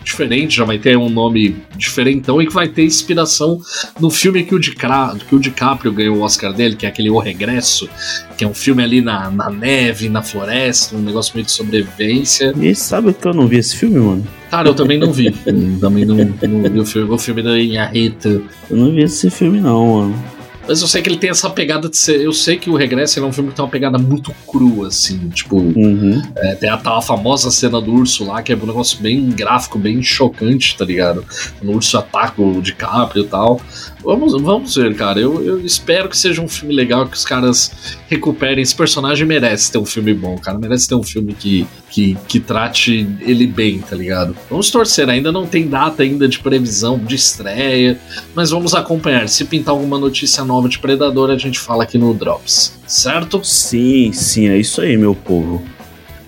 diferente, 0.05 0.57
já 0.57 0.65
vai 0.65 0.79
ter 0.79 0.97
um 0.97 1.09
nome 1.09 1.57
diferentão 1.77 2.41
e 2.41 2.47
que 2.47 2.53
vai 2.53 2.69
ter 2.69 2.85
inspiração 2.85 3.61
no 3.99 4.11
filme 4.11 4.43
que 4.43 4.55
o, 4.55 4.59
Dicra, 4.59 5.15
que 5.29 5.35
o 5.35 5.39
DiCaprio 5.39 5.93
ganhou 5.93 6.19
o 6.19 6.21
Oscar 6.23 6.53
dele, 6.53 6.77
que 6.77 6.87
é 6.87 6.89
aquele 6.89 7.11
O 7.11 7.19
Regresso, 7.19 7.89
que 8.37 8.45
é 8.45 8.49
um 8.49 8.55
filme 8.55 8.83
ali 8.83 9.01
na, 9.01 9.31
na 9.31 9.51
neve, 9.51 10.09
na 10.09 10.23
floresta, 10.23 10.97
um 10.97 11.01
negócio 11.01 11.33
meio 11.35 11.47
de 11.47 11.53
sobrevivência. 11.53 12.53
E 12.61 12.75
sabe 12.75 13.13
que 13.13 13.27
eu 13.27 13.35
não 13.35 13.47
vi 13.47 13.59
esse 13.59 13.77
filme, 13.77 13.99
mano? 13.99 14.27
Cara, 14.51 14.69
eu 14.69 14.75
também 14.75 14.99
não 14.99 15.13
vi. 15.13 15.31
também 15.81 16.05
não, 16.05 16.17
não 16.17 16.71
vi 16.71 16.81
o 16.81 16.87
filme, 16.87 17.13
o 17.13 17.19
filme 17.19 17.43
da 17.43 17.59
Inharita. 17.59 18.43
Eu 18.71 18.77
não 18.77 18.91
vi 18.91 19.03
esse 19.03 19.31
filme, 19.31 19.61
não, 19.61 19.95
mano. 19.95 20.40
Mas 20.67 20.81
eu 20.81 20.87
sei 20.87 21.03
que 21.03 21.09
ele 21.09 21.19
tem 21.19 21.31
essa 21.31 21.49
pegada 21.51 21.89
de 21.89 21.97
ser. 21.97 22.21
Eu 22.21 22.33
sei 22.33 22.57
que 22.57 22.71
o 22.71 22.77
Regresso 22.77 23.19
é 23.19 23.23
um 23.23 23.33
filme 23.33 23.51
que 23.51 23.57
tem 23.57 23.65
uma 23.65 23.71
pegada 23.71 23.99
muito 23.99 24.33
crua, 24.47 24.89
assim. 24.89 25.29
Tipo, 25.31 25.57
uhum. 25.57 26.23
é, 26.37 26.55
tem 26.55 26.71
a 26.71 26.77
tal 26.77 27.03
famosa 27.03 27.51
cena 27.51 27.81
do 27.81 27.93
urso 27.93 28.25
lá, 28.25 28.43
que 28.43 28.53
é 28.53 28.57
um 28.57 28.67
negócio 28.67 28.99
bem 29.01 29.29
gráfico, 29.31 29.79
bem 29.79 30.03
chocante, 30.03 30.77
tá 30.77 30.85
ligado? 30.85 31.25
O 31.63 31.73
urso 31.73 31.99
ataca 31.99 32.41
o 32.41 32.61
DiCaprio 32.61 33.25
e 33.25 33.27
tal. 33.27 33.61
Vamos, 34.03 34.33
vamos 34.41 34.75
ver, 34.75 34.95
cara. 34.95 35.21
Eu, 35.21 35.45
eu 35.45 35.65
espero 35.65 36.09
que 36.09 36.17
seja 36.17 36.41
um 36.41 36.49
filme 36.49 36.75
legal, 36.75 37.07
que 37.07 37.17
os 37.17 37.25
caras 37.25 37.71
recuperem. 38.09 38.63
Esse 38.63 38.75
personagem 38.75 39.27
merece 39.27 39.71
ter 39.71 39.79
um 39.79 39.85
filme 39.85 40.15
bom, 40.15 40.37
cara. 40.39 40.59
Merece 40.59 40.89
ter 40.89 40.95
um 40.95 41.03
filme 41.03 41.35
que, 41.35 41.67
que, 41.91 42.17
que 42.27 42.41
trate 42.41 43.07
ele 43.21 43.47
bem, 43.47 43.79
tá 43.79 43.95
ligado? 43.95 44.37
Vamos 44.49 44.71
torcer. 44.71 45.09
Ainda 45.09 45.31
não 45.31 45.47
tem 45.47 45.69
data 45.69 46.03
ainda 46.03 46.27
de 46.27 46.39
previsão 46.39 46.99
de 46.99 47.15
estreia, 47.15 48.01
mas 48.35 48.51
vamos 48.51 48.75
acompanhar. 48.75 49.29
Se 49.29 49.45
pintar 49.45 49.75
alguma 49.75 49.99
notícia 49.99 50.45
nova 50.45 50.69
de 50.69 50.79
Predador, 50.79 51.31
a 51.31 51.39
gente 51.39 51.59
fala 51.59 51.83
aqui 51.83 51.99
no 51.99 52.15
Drops, 52.15 52.79
certo? 52.87 53.41
Sim, 53.45 54.13
sim, 54.13 54.49
é 54.49 54.59
isso 54.59 54.81
aí, 54.81 54.97
meu 54.97 55.15
povo. 55.15 55.63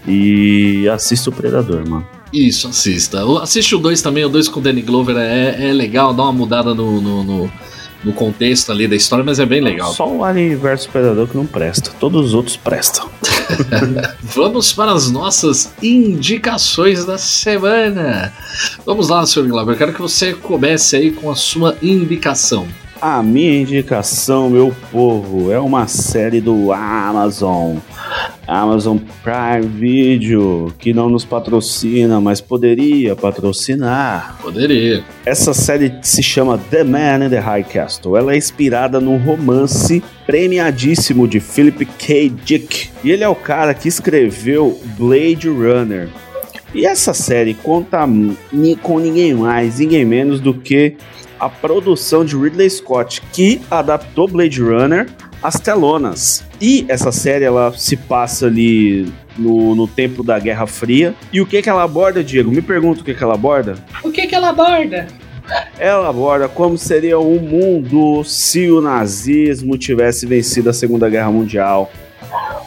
E 0.07 0.89
assista 0.89 1.31
o 1.31 1.33
Predador, 1.33 1.89
mano. 1.89 2.07
Isso, 2.33 2.69
assista. 2.69 3.23
Assiste 3.43 3.75
o 3.75 3.79
2 3.79 4.01
também, 4.01 4.25
o 4.25 4.29
2 4.29 4.49
com 4.49 4.59
o 4.59 4.63
Danny 4.63 4.81
Glover 4.81 5.17
é, 5.19 5.69
é 5.69 5.73
legal, 5.73 6.15
dá 6.15 6.23
uma 6.23 6.33
mudada 6.33 6.75
no, 6.75 6.99
no, 6.99 7.23
no, 7.23 7.53
no, 8.05 8.13
contexto 8.13 8.71
ali 8.71 8.87
da 8.87 8.97
história, 8.97 9.25
mas 9.25 9.39
é 9.39 9.47
bem 9.47 9.61
legal. 9.61 9.93
Só 9.93 10.09
o 10.09 10.25
Alien 10.25 10.57
vs 10.57 10.87
Predador 10.87 11.29
que 11.29 11.37
não 11.37 11.47
presta, 11.47 11.91
todos 11.99 12.27
os 12.27 12.35
outros 12.35 12.57
prestam. 12.57 13.09
Vamos 14.23 14.73
para 14.73 14.93
as 14.93 15.11
nossas 15.11 15.73
indicações 15.83 17.05
da 17.05 17.19
semana. 17.19 18.33
Vamos 18.85 19.09
lá, 19.09 19.25
Sr. 19.27 19.47
Glauber, 19.49 19.77
quero 19.77 19.93
que 19.93 20.01
você 20.01 20.33
comece 20.33 20.97
aí 20.97 21.11
com 21.11 21.31
a 21.31 21.35
sua 21.35 21.77
indicação. 21.83 22.67
A 23.01 23.21
minha 23.21 23.61
indicação, 23.61 24.49
meu 24.49 24.73
povo, 24.93 25.51
é 25.51 25.59
uma 25.59 25.89
série 25.89 26.41
do 26.41 26.73
Amazon. 26.73 27.79
Amazon 28.47 28.99
Prime 29.23 29.67
Video, 29.67 30.73
que 30.79 30.93
não 30.93 31.09
nos 31.09 31.25
patrocina, 31.25 32.21
mas 32.21 32.41
poderia 32.41 33.15
patrocinar. 33.15 34.37
Poderia. 34.43 35.05
Essa 35.25 35.55
série 35.55 35.95
se 36.03 36.23
chama 36.23 36.59
The 36.59 36.85
Man 36.85 37.27
in 37.27 37.31
the 37.31 37.39
High 37.39 37.65
Castle. 37.65 38.17
Ela 38.17 38.35
é 38.35 38.37
inspirada 38.37 39.01
num 39.01 39.17
romance 39.17 40.03
premiadíssimo 40.27 41.29
de 41.29 41.41
Philip 41.41 41.85
K. 41.85 42.29
Dick. 42.45 42.91
E 43.05 43.11
ele 43.11 43.25
é 43.25 43.29
o 43.29 43.35
cara 43.35 43.75
que 43.75 43.89
escreveu 43.89 44.81
Blade 44.99 45.49
Runner. 45.49 46.09
E 46.75 46.87
essa 46.87 47.13
série 47.13 47.55
conta 47.55 47.99
com 48.83 48.99
ninguém 48.99 49.35
mais, 49.35 49.79
ninguém 49.79 50.05
menos 50.05 50.41
do 50.41 50.55
que 50.55 50.97
a 51.39 51.49
produção 51.49 52.25
de 52.25 52.37
Ridley 52.37 52.71
Scott, 52.71 53.21
que 53.33 53.61
adaptou 53.71 54.29
Blade 54.29 54.63
Runner 54.63 55.07
às 55.43 55.59
telonas. 55.59 56.45
E 56.61 56.85
essa 56.89 57.11
série 57.11 57.45
ela 57.45 57.73
se 57.77 57.97
passa 57.97 58.47
ali 58.47 59.13
no, 59.37 59.75
no 59.75 59.89
tempo 59.89 60.23
da 60.23 60.39
Guerra 60.39 60.67
Fria. 60.67 61.15
E 61.33 61.41
o 61.41 61.47
que 61.47 61.61
que 61.61 61.69
ela 61.69 61.83
aborda, 61.83 62.23
Diego? 62.23 62.51
Me 62.51 62.63
pergunta 62.63 63.01
o 63.01 63.05
que 63.05 63.15
que 63.15 63.23
ela 63.23 63.35
aborda. 63.35 63.75
O 64.03 64.11
que 64.11 64.27
que 64.27 64.35
ela 64.35 64.51
aborda? 64.51 65.07
Ela 65.79 66.09
aborda 66.09 66.49
como 66.49 66.79
seria 66.79 67.19
o 67.19 67.41
mundo 67.41 68.23
se 68.25 68.71
o 68.71 68.81
nazismo 68.81 69.77
tivesse 69.77 70.25
vencido 70.27 70.71
a 70.71 70.73
Segunda 70.73 71.09
Guerra 71.09 71.31
Mundial. 71.31 71.91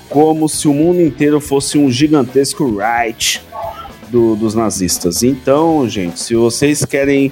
Como 0.10 0.48
se 0.50 0.68
o 0.68 0.74
mundo 0.74 1.02
inteiro 1.02 1.40
fosse 1.40 1.78
um 1.78 1.90
gigantesco 1.90 2.78
Reich 2.78 3.42
do, 4.10 4.36
dos 4.36 4.54
nazistas. 4.54 5.24
Então, 5.24 5.88
gente, 5.88 6.20
se 6.20 6.36
vocês 6.36 6.86
querem 6.86 7.32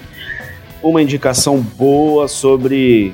uma 0.82 1.02
indicação 1.02 1.60
boa 1.60 2.28
sobre 2.28 3.14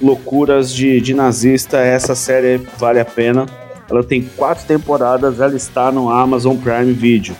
loucuras 0.00 0.72
de, 0.72 1.00
de 1.00 1.14
nazista. 1.14 1.78
Essa 1.78 2.14
série 2.14 2.60
vale 2.78 3.00
a 3.00 3.04
pena. 3.04 3.46
Ela 3.90 4.04
tem 4.04 4.22
quatro 4.22 4.64
temporadas, 4.66 5.40
ela 5.40 5.56
está 5.56 5.90
no 5.90 6.10
Amazon 6.10 6.56
Prime 6.56 6.92
Video. 6.92 7.34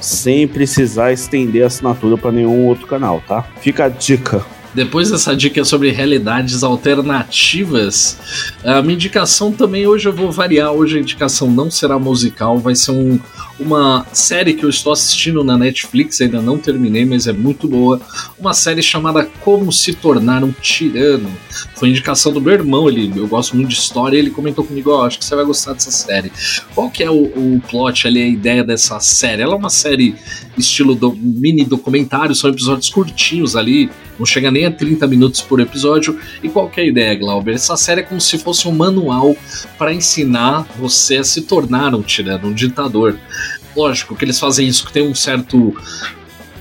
Sem 0.00 0.46
precisar 0.46 1.12
estender 1.12 1.62
a 1.62 1.66
assinatura 1.66 2.18
para 2.18 2.30
nenhum 2.30 2.66
outro 2.66 2.86
canal, 2.86 3.22
tá? 3.26 3.42
Fica 3.60 3.86
a 3.86 3.88
dica. 3.88 4.44
Depois 4.74 5.10
dessa 5.10 5.36
dica 5.36 5.64
sobre 5.64 5.90
realidades 5.90 6.64
alternativas, 6.64 8.18
a 8.64 8.82
minha 8.82 8.94
indicação 8.94 9.52
também 9.52 9.86
hoje 9.86 10.08
eu 10.08 10.12
vou 10.12 10.32
variar. 10.32 10.72
Hoje 10.72 10.98
a 10.98 11.00
indicação 11.00 11.48
não 11.48 11.70
será 11.70 11.96
musical, 11.96 12.58
vai 12.58 12.74
ser 12.74 12.90
um, 12.90 13.20
uma 13.58 14.04
série 14.12 14.54
que 14.54 14.64
eu 14.64 14.70
estou 14.70 14.92
assistindo 14.92 15.44
na 15.44 15.56
Netflix, 15.56 16.20
ainda 16.20 16.42
não 16.42 16.58
terminei, 16.58 17.04
mas 17.04 17.28
é 17.28 17.32
muito 17.32 17.68
boa. 17.68 18.00
Uma 18.36 18.52
série 18.52 18.82
chamada 18.82 19.28
Como 19.42 19.72
Se 19.72 19.94
Tornar 19.94 20.42
um 20.42 20.50
Tirano. 20.50 21.30
Foi 21.76 21.88
indicação 21.88 22.32
do 22.32 22.40
meu 22.40 22.54
irmão, 22.54 22.88
ele, 22.88 23.12
eu 23.16 23.28
gosto 23.28 23.54
muito 23.54 23.68
de 23.68 23.76
história, 23.76 24.18
ele 24.18 24.30
comentou 24.30 24.64
comigo, 24.64 24.90
ó, 24.90 25.02
oh, 25.02 25.04
acho 25.04 25.18
que 25.18 25.24
você 25.24 25.36
vai 25.36 25.44
gostar 25.44 25.74
dessa 25.74 25.92
série. 25.92 26.32
Qual 26.74 26.90
que 26.90 27.04
é 27.04 27.10
o, 27.10 27.22
o 27.22 27.62
plot 27.68 28.08
ali, 28.08 28.20
a 28.20 28.28
ideia 28.28 28.64
dessa 28.64 28.98
série? 28.98 29.42
Ela 29.42 29.54
é 29.54 29.56
uma 29.56 29.70
série 29.70 30.16
estilo 30.58 30.94
do, 30.94 31.14
mini 31.14 31.64
documentário, 31.64 32.34
são 32.34 32.50
episódios 32.50 32.88
curtinhos 32.88 33.54
ali, 33.54 33.90
não 34.18 34.26
chega 34.26 34.50
nem 34.50 34.63
a 34.66 34.70
30 34.70 35.06
minutos 35.06 35.40
por 35.40 35.60
episódio. 35.60 36.18
E 36.42 36.48
qual 36.48 36.68
que 36.68 36.80
é 36.80 36.84
a 36.84 36.86
ideia, 36.86 37.14
Glauber? 37.14 37.54
Essa 37.54 37.76
série 37.76 38.00
é 38.00 38.04
como 38.04 38.20
se 38.20 38.38
fosse 38.38 38.66
um 38.68 38.72
manual 38.72 39.36
para 39.78 39.92
ensinar 39.92 40.66
você 40.78 41.18
a 41.18 41.24
se 41.24 41.42
tornar 41.42 41.94
um 41.94 42.02
tirano, 42.02 42.48
um 42.48 42.52
ditador. 42.52 43.18
Lógico 43.76 44.14
que 44.14 44.24
eles 44.24 44.38
fazem 44.38 44.68
isso 44.68 44.86
que 44.86 44.92
tem 44.92 45.06
um 45.06 45.14
certo 45.14 45.76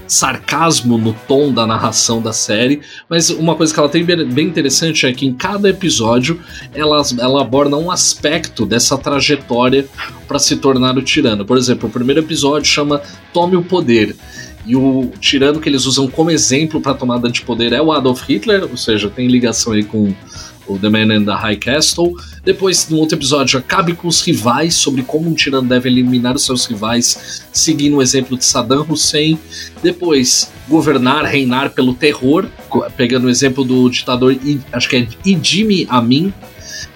sarcasmo 0.07 0.97
no 0.97 1.13
tom 1.27 1.51
da 1.51 1.65
narração 1.65 2.21
da 2.21 2.33
série, 2.33 2.81
mas 3.09 3.29
uma 3.29 3.55
coisa 3.55 3.73
que 3.73 3.79
ela 3.79 3.89
tem 3.89 4.03
bem 4.03 4.47
interessante 4.47 5.05
é 5.05 5.13
que 5.13 5.25
em 5.25 5.33
cada 5.33 5.69
episódio 5.69 6.39
ela, 6.73 7.01
ela 7.19 7.41
aborda 7.41 7.77
um 7.77 7.89
aspecto 7.89 8.65
dessa 8.65 8.97
trajetória 8.97 9.87
para 10.27 10.39
se 10.39 10.55
tornar 10.57 10.97
o 10.97 11.01
tirano. 11.01 11.45
Por 11.45 11.57
exemplo, 11.57 11.89
o 11.89 11.91
primeiro 11.91 12.21
episódio 12.21 12.69
chama 12.69 13.01
Tome 13.31 13.55
o 13.55 13.63
Poder. 13.63 14.15
E 14.65 14.75
o 14.77 15.11
tirano 15.19 15.59
que 15.59 15.67
eles 15.67 15.85
usam 15.85 16.07
como 16.07 16.31
exemplo 16.31 16.79
para 16.79 16.93
tomada 16.93 17.29
de 17.29 17.41
poder 17.41 17.73
é 17.73 17.81
o 17.81 17.91
Adolf 17.91 18.23
Hitler, 18.23 18.63
ou 18.63 18.77
seja, 18.77 19.09
tem 19.09 19.27
ligação 19.27 19.73
aí 19.73 19.83
com 19.83 20.13
o 20.67 20.77
The 20.77 20.89
Man 20.89 21.15
in 21.15 21.25
the 21.25 21.33
High 21.33 21.57
Castle. 21.57 22.13
Depois, 22.43 22.87
no 22.89 22.97
outro 22.97 23.17
episódio, 23.17 23.59
acabe 23.59 23.93
com 23.93 24.07
os 24.07 24.21
rivais, 24.21 24.75
sobre 24.75 25.03
como 25.03 25.29
um 25.29 25.33
tirano 25.33 25.67
deve 25.67 25.89
eliminar 25.89 26.35
os 26.35 26.45
seus 26.45 26.65
rivais, 26.65 27.43
seguindo 27.51 27.97
o 27.97 28.01
exemplo 28.01 28.37
de 28.37 28.45
Saddam 28.45 28.85
Hussein. 28.87 29.39
Depois, 29.81 30.51
governar, 30.67 31.25
reinar 31.25 31.71
pelo 31.71 31.93
terror, 31.93 32.47
pegando 32.95 33.27
o 33.27 33.29
exemplo 33.29 33.63
do 33.63 33.89
ditador, 33.89 34.35
acho 34.71 34.89
que 34.89 34.95
é 34.95 35.07
Idi 35.25 35.87
Amin, 35.89 36.33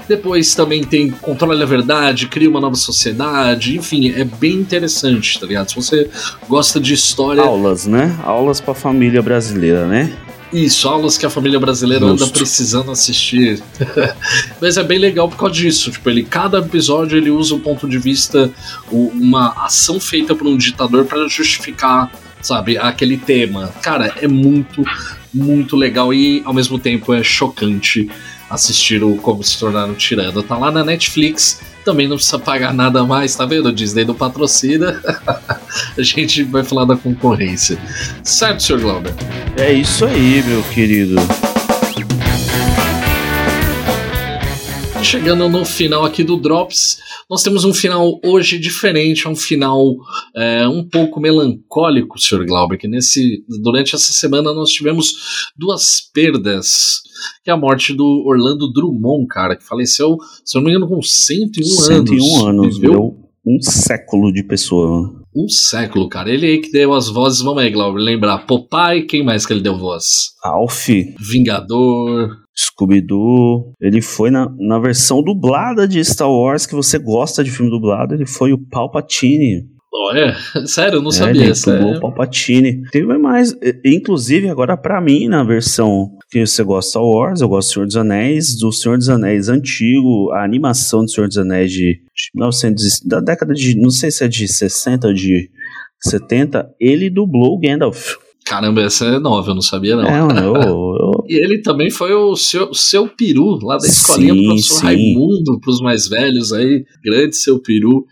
depois 0.08 0.56
também 0.56 0.84
tem 0.84 1.10
Controle 1.10 1.62
a 1.62 1.66
Verdade, 1.66 2.28
Cria 2.28 2.50
uma 2.50 2.62
Nova 2.62 2.76
Sociedade, 2.76 3.78
enfim, 3.78 4.10
é 4.10 4.24
bem 4.24 4.54
interessante, 4.54 5.40
tá 5.40 5.46
ligado? 5.46 5.70
Se 5.70 5.76
você 5.76 6.10
gosta 6.48 6.80
de 6.80 6.94
história. 6.94 7.44
Aulas, 7.44 7.86
né? 7.86 8.18
Aulas 8.24 8.62
pra 8.62 8.74
família 8.74 9.22
brasileira, 9.22 9.86
né? 9.86 10.14
Isso, 10.52 10.88
aulas 10.88 11.18
que 11.18 11.26
a 11.26 11.30
família 11.30 11.60
brasileira 11.60 12.08
Justo. 12.08 12.24
anda 12.24 12.34
precisando 12.34 12.92
assistir. 12.92 13.62
Mas 14.62 14.78
é 14.78 14.84
bem 14.84 14.98
legal 14.98 15.28
por 15.28 15.38
causa 15.38 15.56
disso. 15.56 15.92
Tipo, 15.92 16.10
ele, 16.10 16.24
cada 16.24 16.60
episódio 16.60 17.18
ele 17.18 17.30
usa 17.30 17.56
um 17.56 17.60
ponto 17.60 17.88
de 17.88 17.98
vista, 17.98 18.52
uma 18.92 19.50
ação 19.66 20.00
feita 20.00 20.34
por 20.34 20.48
um 20.48 20.56
ditador 20.56 21.06
para 21.06 21.28
justificar, 21.28 22.12
sabe, 22.42 22.78
aquele 22.78 23.18
tema. 23.18 23.68
Cara, 23.82 24.14
é 24.22 24.28
muito, 24.28 24.84
muito 25.34 25.76
legal 25.76 26.14
e 26.14 26.42
ao 26.46 26.54
mesmo 26.54 26.80
tempo 26.80 27.14
é 27.14 27.22
chocante 27.24 28.10
assistir 28.50 29.04
o 29.04 29.18
Como 29.18 29.44
Se 29.44 29.60
Tornar 29.60 29.86
um 29.86 29.94
Tirano. 29.94 30.42
Tá 30.42 30.58
lá 30.58 30.72
na 30.72 30.84
Netflix, 30.84 31.60
também 31.88 32.06
não 32.06 32.18
precisa 32.18 32.38
pagar 32.38 32.74
nada 32.74 33.06
mais, 33.06 33.34
tá 33.34 33.46
vendo? 33.46 33.72
Disney 33.72 34.04
não 34.04 34.14
patrocina. 34.14 35.02
a 35.98 36.02
gente 36.02 36.44
vai 36.44 36.62
falar 36.62 36.84
da 36.84 36.98
concorrência. 36.98 37.78
Certo, 38.22 38.62
Sr. 38.62 38.82
Glauber? 38.82 39.14
É 39.56 39.72
isso 39.72 40.04
aí, 40.04 40.44
meu 40.44 40.62
querido. 40.64 41.16
Chegando 45.02 45.48
no 45.48 45.64
final 45.64 46.04
aqui 46.04 46.26
do 46.26 46.36
Drops, 46.36 47.00
nós 47.30 47.44
temos 47.44 47.66
um 47.66 47.74
final 47.74 48.20
hoje 48.24 48.58
diferente, 48.58 49.28
é 49.28 49.30
um 49.30 49.36
final 49.36 49.96
é, 50.36 50.68
um 50.68 50.88
pouco 50.88 51.20
melancólico, 51.20 52.20
Sr. 52.20 52.46
Glauber, 52.46 52.78
que 52.78 52.88
nesse, 52.88 53.44
durante 53.62 53.96
essa 53.96 54.14
semana 54.14 54.54
nós 54.54 54.70
tivemos 54.70 55.52
duas 55.58 56.00
perdas, 56.14 57.02
que 57.44 57.50
é 57.50 57.54
a 57.54 57.58
morte 57.58 57.94
do 57.94 58.24
Orlando 58.26 58.72
Drummond, 58.72 59.28
cara, 59.28 59.58
que 59.58 59.64
faleceu, 59.64 60.18
se 60.46 60.58
eu 60.58 60.62
não 60.62 60.70
me 60.70 60.76
engano, 60.76 60.88
com 60.88 61.02
101, 61.02 61.64
101 61.66 61.96
anos. 61.96 62.10
101 62.10 62.48
anos, 62.48 62.78
viveu 62.78 63.18
um 63.46 63.62
século 63.62 64.32
de 64.32 64.44
pessoa. 64.44 65.17
Um 65.38 65.48
século, 65.48 66.10
cara. 66.10 66.32
Ele 66.32 66.48
aí 66.48 66.62
que 66.62 66.72
deu 66.72 66.96
as 66.96 67.10
vozes, 67.10 67.42
vamos 67.44 67.62
aí, 67.62 67.70
Glauber, 67.70 68.00
lembrar. 68.00 68.48
Popeye, 68.48 69.06
quem 69.06 69.24
mais 69.24 69.46
que 69.46 69.54
ele 69.54 69.62
deu 69.62 69.78
voz? 69.78 70.32
Alf. 70.44 70.88
Vingador. 71.20 72.36
Scooby-Doo. 72.58 73.74
Ele 73.80 74.02
foi 74.02 74.32
na, 74.32 74.52
na 74.58 74.80
versão 74.80 75.22
dublada 75.22 75.88
de 75.88 76.04
Star 76.04 76.32
Wars, 76.32 76.66
que 76.66 76.74
você 76.74 76.98
gosta 76.98 77.44
de 77.44 77.52
filme 77.52 77.70
dublado, 77.70 78.16
ele 78.16 78.26
foi 78.26 78.52
o 78.52 78.58
Palpatine. 78.58 79.77
Olha, 79.94 80.36
sério, 80.66 80.98
eu 80.98 81.02
não 81.02 81.10
é, 81.10 81.14
sabia. 81.14 81.44
Ele 81.46 81.54
dublou 81.54 81.96
o 81.96 82.00
Palpatine. 82.02 82.84
Teve 82.92 83.18
mais, 83.18 83.56
inclusive 83.86 84.50
agora 84.50 84.78
para 84.78 85.00
mim, 85.02 85.28
na 85.28 85.44
versão 85.44 86.12
que 86.30 86.46
você 86.46 86.64
gosta 86.64 86.88
de 86.88 86.92
Star 86.92 87.04
Wars, 87.04 87.42
eu 87.42 87.48
gosto 87.48 87.70
do 87.70 87.74
Senhor 87.74 87.86
dos 87.86 87.98
Anéis, 87.98 88.58
do 88.58 88.72
Senhor 88.72 88.98
dos 88.98 89.10
Anéis 89.10 89.50
antigo, 89.50 90.32
a 90.32 90.44
animação 90.44 91.04
do 91.04 91.10
Senhor 91.10 91.28
dos 91.28 91.38
Anéis 91.38 91.72
de, 91.72 92.02
1900, 92.36 93.02
da 93.06 93.20
década 93.20 93.54
de, 93.54 93.80
não 93.80 93.90
sei 93.90 94.12
se 94.12 94.24
é 94.24 94.28
de 94.28 94.48
60 94.48 95.08
ou 95.08 95.14
de 95.14 95.50
70, 96.02 96.70
ele 96.80 97.10
dublou 97.10 97.56
o 97.56 97.60
Gandalf. 97.60 98.16
Caramba, 98.48 98.82
essa 98.82 99.06
é 99.06 99.20
nova, 99.20 99.52
eu 99.52 99.56
não 99.56 99.62
sabia 99.62 99.98
não. 99.98 100.06
É, 100.06 100.40
eu, 100.40 100.56
eu... 100.56 101.26
e 101.28 101.36
ele 101.36 101.62
também 101.62 101.90
foi 101.90 102.14
o 102.14 102.34
seu, 102.36 102.74
seu 102.74 103.08
peru, 103.08 103.60
lá 103.62 103.78
da 103.78 103.86
escolinha 103.86 104.34
sim, 104.34 104.42
do 104.42 104.48
professor 104.48 104.80
sim. 104.80 104.86
Raimundo, 104.86 105.60
pros 105.60 105.82
mais 105.82 106.08
velhos 106.08 106.54
aí, 106.54 106.86
grande 107.04 107.36
seu 107.36 107.62
peru. 107.62 108.06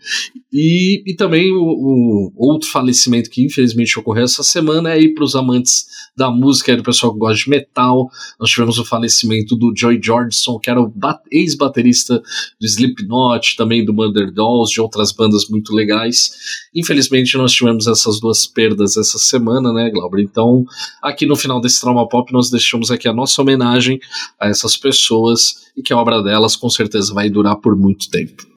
E, 0.52 1.02
e 1.06 1.14
também 1.16 1.52
o, 1.52 1.60
o, 1.60 2.32
outro 2.36 2.70
falecimento 2.70 3.28
que 3.28 3.44
infelizmente 3.44 3.98
ocorreu 3.98 4.24
essa 4.24 4.42
semana 4.42 4.90
é 4.90 5.08
para 5.08 5.24
os 5.24 5.34
amantes 5.34 5.86
da 6.16 6.30
música, 6.30 6.72
aí 6.72 6.76
do 6.76 6.84
pessoal 6.84 7.12
que 7.12 7.18
gosta 7.18 7.44
de 7.44 7.50
metal. 7.50 8.08
Nós 8.38 8.50
tivemos 8.50 8.78
o 8.78 8.84
falecimento 8.84 9.56
do 9.56 9.72
Joy 9.76 10.00
Jordison, 10.02 10.58
que 10.58 10.70
era 10.70 10.80
o 10.80 10.92
ex-baterista 11.30 12.22
do 12.60 12.66
Slipknot, 12.66 13.56
também 13.56 13.84
do 13.84 13.92
Mother 13.92 14.32
Dolls, 14.32 14.72
de 14.72 14.80
outras 14.80 15.12
bandas 15.12 15.48
muito 15.48 15.74
legais. 15.74 16.32
Infelizmente 16.74 17.36
nós 17.36 17.52
tivemos 17.52 17.86
essas 17.86 18.20
duas 18.20 18.46
perdas 18.46 18.96
essa 18.96 19.18
semana, 19.18 19.72
né, 19.72 19.90
Glauber? 19.90 20.22
Então, 20.22 20.64
aqui 21.02 21.26
no 21.26 21.36
final 21.36 21.60
desse 21.60 21.80
Trauma 21.80 22.08
Pop, 22.08 22.32
nós 22.32 22.50
deixamos 22.50 22.90
aqui 22.90 23.08
a 23.08 23.12
nossa 23.12 23.42
homenagem 23.42 23.98
a 24.40 24.48
essas 24.48 24.76
pessoas 24.76 25.66
e 25.76 25.82
que 25.82 25.92
a 25.92 25.98
obra 25.98 26.22
delas 26.22 26.56
com 26.56 26.70
certeza 26.70 27.12
vai 27.12 27.28
durar 27.28 27.56
por 27.56 27.76
muito 27.76 28.08
tempo. 28.08 28.44